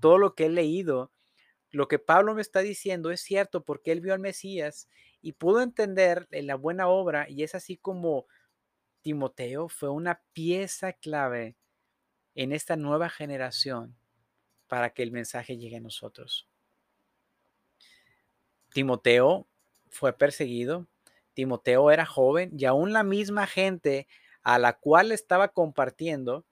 todo 0.00 0.18
lo 0.18 0.34
que 0.34 0.46
he 0.46 0.50
leído, 0.50 1.12
lo 1.70 1.88
que 1.88 1.98
Pablo 1.98 2.34
me 2.34 2.42
está 2.42 2.60
diciendo 2.60 3.10
es 3.10 3.20
cierto 3.20 3.64
porque 3.64 3.92
él 3.92 4.00
vio 4.00 4.14
al 4.14 4.20
Mesías 4.20 4.88
y 5.20 5.32
pudo 5.32 5.60
entender 5.60 6.26
la 6.30 6.54
buena 6.54 6.88
obra 6.88 7.28
y 7.28 7.42
es 7.42 7.54
así 7.54 7.76
como 7.76 8.26
Timoteo 9.02 9.68
fue 9.68 9.90
una 9.90 10.22
pieza 10.32 10.92
clave 10.92 11.56
en 12.34 12.52
esta 12.52 12.76
nueva 12.76 13.08
generación 13.08 13.96
para 14.66 14.90
que 14.90 15.02
el 15.02 15.12
mensaje 15.12 15.56
llegue 15.56 15.76
a 15.76 15.80
nosotros. 15.80 16.48
Timoteo 18.72 19.46
fue 19.88 20.12
perseguido, 20.12 20.86
Timoteo 21.34 21.90
era 21.90 22.06
joven 22.06 22.50
y 22.56 22.64
aún 22.64 22.92
la 22.92 23.02
misma 23.02 23.46
gente 23.46 24.06
a 24.42 24.58
la 24.58 24.74
cual 24.74 25.12
estaba 25.12 25.48
compartiendo 25.48 26.44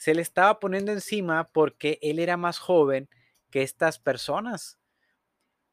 se 0.00 0.14
le 0.14 0.22
estaba 0.22 0.60
poniendo 0.60 0.92
encima 0.92 1.50
porque 1.52 1.98
él 2.00 2.20
era 2.20 2.38
más 2.38 2.58
joven 2.58 3.10
que 3.50 3.60
estas 3.60 3.98
personas. 3.98 4.78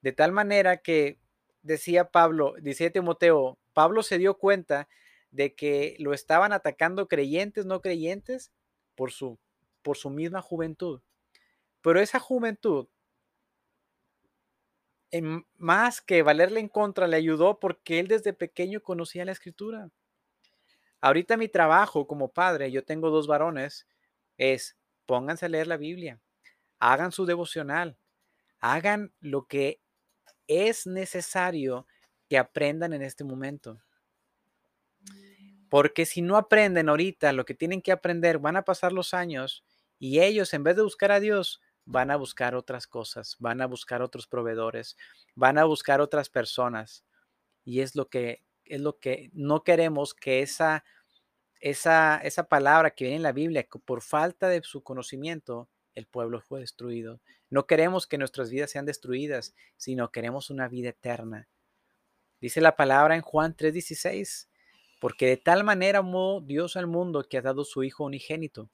De 0.02 0.12
tal 0.12 0.34
manera 0.34 0.82
que 0.82 1.18
decía 1.62 2.12
Pablo, 2.12 2.54
decía 2.60 2.92
Timoteo, 2.92 3.58
Pablo 3.72 4.04
se 4.04 4.18
dio 4.18 4.38
cuenta 4.38 4.90
de 5.32 5.56
que 5.56 5.96
lo 6.00 6.14
estaban 6.14 6.52
atacando 6.52 7.08
creyentes, 7.08 7.66
no 7.66 7.80
creyentes, 7.82 8.52
por 8.96 9.14
su, 9.14 9.40
por 9.82 9.96
su 9.96 10.10
misma 10.10 10.42
juventud. 10.42 11.00
Pero 11.80 12.02
esa 12.02 12.20
juventud, 12.20 12.90
en 15.10 15.46
más 15.56 16.02
que 16.02 16.22
valerle 16.22 16.60
en 16.60 16.68
contra, 16.68 17.08
le 17.08 17.16
ayudó 17.16 17.62
porque 17.62 18.02
él 18.02 18.10
desde 18.10 18.34
pequeño 18.34 18.82
conocía 18.82 19.24
la 19.24 19.32
escritura. 19.32 19.90
Ahorita 21.00 21.38
mi 21.38 21.48
trabajo 21.48 22.08
como 22.08 22.28
padre, 22.28 22.74
yo 22.74 22.84
tengo 22.84 23.10
dos 23.10 23.26
varones, 23.26 23.88
es 24.38 24.78
pónganse 25.06 25.46
a 25.46 25.50
leer 25.50 25.68
la 25.68 25.78
Biblia, 25.78 26.22
hagan 26.80 27.12
su 27.12 27.26
devocional, 27.26 27.98
hagan 28.60 29.14
lo 29.20 29.48
que 29.48 29.82
es 30.48 30.86
necesario 30.86 31.88
que 32.30 32.38
aprendan 32.38 32.94
en 32.94 33.02
este 33.02 33.24
momento. 33.24 33.82
Porque 35.70 36.06
si 36.06 36.22
no 36.22 36.38
aprenden 36.38 36.90
ahorita 36.90 37.34
lo 37.34 37.46
que 37.46 37.54
tienen 37.54 37.82
que 37.82 37.92
aprender, 37.92 38.40
van 38.40 38.56
a 38.56 38.64
pasar 38.64 38.94
los 38.94 39.14
años 39.14 39.66
y 40.00 40.20
ellos 40.20 40.54
en 40.54 40.64
vez 40.64 40.76
de 40.76 40.84
buscar 40.84 41.12
a 41.12 41.20
Dios, 41.20 41.62
van 41.86 42.12
a 42.12 42.16
buscar 42.16 42.56
otras 42.56 42.88
cosas, 42.88 43.36
van 43.40 43.62
a 43.62 43.68
buscar 43.68 44.02
otros 44.02 44.28
proveedores, 44.28 44.98
van 45.36 45.58
a 45.58 45.66
buscar 45.66 46.02
otras 46.02 46.30
personas. 46.30 47.04
Y 47.66 47.82
es 47.82 47.96
lo 47.96 48.10
que 48.10 48.44
es 48.66 48.82
lo 48.82 49.00
que 49.00 49.30
no 49.34 49.64
queremos 49.64 50.14
que 50.14 50.42
esa 50.42 50.84
esa 51.62 52.18
esa 52.24 52.44
palabra 52.44 52.92
que 52.92 53.06
viene 53.06 53.18
en 53.18 53.24
la 53.24 53.32
Biblia, 53.32 53.64
que 53.64 53.80
por 53.80 54.02
falta 54.02 54.48
de 54.48 54.62
su 54.64 54.84
conocimiento 54.84 55.70
el 55.96 56.06
pueblo 56.06 56.42
fue 56.42 56.60
destruido. 56.60 57.20
No 57.50 57.66
queremos 57.66 58.06
que 58.08 58.18
nuestras 58.18 58.50
vidas 58.50 58.72
sean 58.72 58.86
destruidas, 58.86 59.56
sino 59.78 60.12
queremos 60.12 60.50
una 60.50 60.68
vida 60.68 60.90
eterna. 60.90 61.48
Dice 62.40 62.62
la 62.62 62.76
palabra 62.76 63.16
en 63.16 63.22
Juan 63.22 63.56
3:16, 63.56 64.48
porque 65.00 65.28
de 65.28 65.38
tal 65.38 65.64
manera 65.64 66.00
amó 66.00 66.42
Dios 66.42 66.76
al 66.76 66.88
mundo 66.88 67.24
que 67.28 67.38
ha 67.38 67.42
dado 67.42 67.66
su 67.66 67.84
Hijo 67.84 68.04
unigénito, 68.04 68.70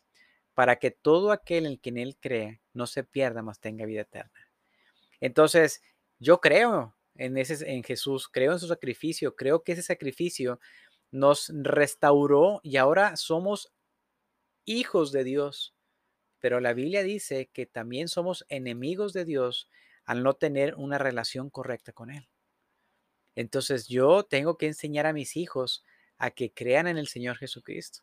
para 0.54 0.78
que 0.78 0.92
todo 0.92 1.32
aquel 1.32 1.66
en 1.66 1.78
quien 1.78 1.98
Él 1.98 2.18
cree 2.20 2.62
no 2.74 2.88
se 2.88 3.04
pierda, 3.04 3.42
mas 3.42 3.60
tenga 3.60 3.86
vida 3.86 4.02
eterna. 4.02 4.50
Entonces, 5.22 5.82
yo 6.20 6.42
creo 6.42 6.96
en, 7.16 7.38
ese, 7.38 7.72
en 7.72 7.84
Jesús, 7.84 8.28
creo 8.28 8.54
en 8.54 8.60
su 8.60 8.68
sacrificio, 8.68 9.36
creo 9.36 9.64
que 9.64 9.74
ese 9.74 9.84
sacrificio 9.84 10.60
nos 11.14 11.52
restauró 11.54 12.60
y 12.64 12.78
ahora 12.78 13.16
somos 13.18 13.72
hijos 14.66 15.12
de 15.12 15.24
Dios. 15.24 15.76
Pero 16.40 16.60
la 16.60 16.74
Biblia 16.74 17.04
dice 17.04 17.52
que 17.54 17.68
también 17.68 18.08
somos 18.08 18.46
enemigos 18.50 19.14
de 19.14 19.24
Dios 19.24 19.70
al 20.06 20.24
no 20.24 20.34
tener 20.34 20.74
una 20.76 20.98
relación 20.98 21.52
correcta 21.52 21.94
con 21.94 22.10
Él. 22.10 22.28
Entonces 23.36 23.88
yo 23.88 24.24
tengo 24.24 24.58
que 24.58 24.66
enseñar 24.66 25.06
a 25.06 25.14
mis 25.14 25.38
hijos 25.38 25.86
a 26.18 26.32
que 26.32 26.52
crean 26.52 26.88
en 26.88 26.98
el 26.98 27.08
Señor 27.08 27.38
Jesucristo. 27.38 28.02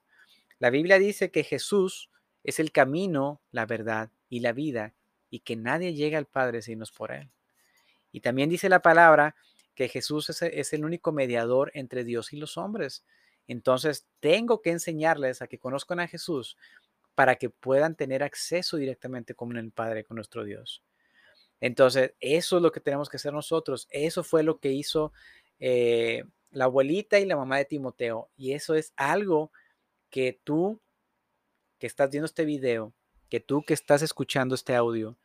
La 0.61 0.71
Biblia 0.71 1.01
dice 1.01 1.33
que 1.33 1.43
Jesús 1.43 2.11
es 2.45 2.61
el 2.61 2.71
camino, 2.71 3.43
la 3.51 3.67
verdad 3.67 4.11
y 4.29 4.39
la 4.39 4.53
vida, 4.53 4.95
y 5.31 5.41
que 5.41 5.57
nadie 5.57 5.95
llega 5.95 6.17
al 6.17 6.27
Padre 6.27 6.63
sino 6.63 6.85
por 6.97 7.11
Él. 7.11 7.29
Y 8.13 8.21
también 8.21 8.51
dice 8.51 8.69
la 8.69 8.83
palabra 8.83 9.35
que 9.81 9.89
Jesús 9.89 10.29
es, 10.29 10.73
el 10.75 10.85
único 10.85 11.11
mediador 11.11 11.71
entre 11.73 12.05
Dios 12.05 12.35
y 12.35 12.37
los 12.37 12.59
hombres. 12.59 13.03
Entonces 13.49 14.05
tengo 14.21 14.61
que 14.61 14.73
enseñarles 14.73 15.41
a 15.41 15.47
que 15.47 15.59
conozcan 15.59 16.01
a 16.01 16.07
Jesús 16.07 16.59
para 17.15 17.37
que 17.37 17.49
puedan 17.49 17.95
tener 17.95 18.23
acceso 18.23 18.77
directamente 18.77 19.35
con 19.35 19.57
el 19.57 19.73
Padre, 19.73 20.05
con 20.05 20.17
nuestro 20.17 20.45
Dios. 20.45 20.83
Entonces, 21.63 22.13
eso 22.21 22.57
es 22.59 22.63
lo 22.63 22.73
que 22.73 22.81
tenemos 22.81 23.09
que 23.09 23.17
hacer 23.17 23.33
nosotros. 23.33 23.89
Eso 23.91 24.23
fue 24.23 24.43
lo 24.43 24.59
que 24.59 24.71
hizo 24.71 25.15
eh, 25.59 26.25
la 26.51 26.65
abuelita 26.65 27.19
y 27.19 27.25
la 27.25 27.37
mamá 27.37 27.57
de 27.57 27.65
Timoteo. 27.65 28.29
Y 28.37 28.53
eso 28.53 28.75
es 28.75 28.93
algo 28.97 29.51
que 30.11 30.39
tú 30.45 30.79
que 31.79 31.87
estás 31.87 32.11
viendo 32.11 32.27
este 32.27 32.45
video, 32.45 32.93
que 33.31 33.41
tú 33.41 33.63
que 33.63 33.73
estás 33.73 34.03
escuchando 34.03 34.55
este 34.55 34.75
audio, 34.75 35.17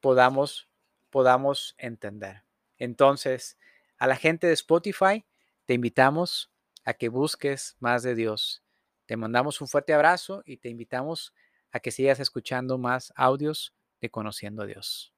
podamos, 0.00 0.70
podamos 1.10 1.74
entender. 1.76 2.45
Entonces, 2.78 3.56
a 3.98 4.06
la 4.06 4.16
gente 4.16 4.46
de 4.46 4.52
Spotify, 4.52 5.24
te 5.64 5.74
invitamos 5.74 6.50
a 6.84 6.94
que 6.94 7.08
busques 7.08 7.76
más 7.80 8.02
de 8.02 8.14
Dios. 8.14 8.62
Te 9.06 9.16
mandamos 9.16 9.60
un 9.60 9.68
fuerte 9.68 9.94
abrazo 9.94 10.42
y 10.44 10.58
te 10.58 10.68
invitamos 10.68 11.34
a 11.72 11.80
que 11.80 11.90
sigas 11.90 12.20
escuchando 12.20 12.78
más 12.78 13.12
audios 13.16 13.74
de 14.00 14.10
Conociendo 14.10 14.62
a 14.62 14.66
Dios. 14.66 15.15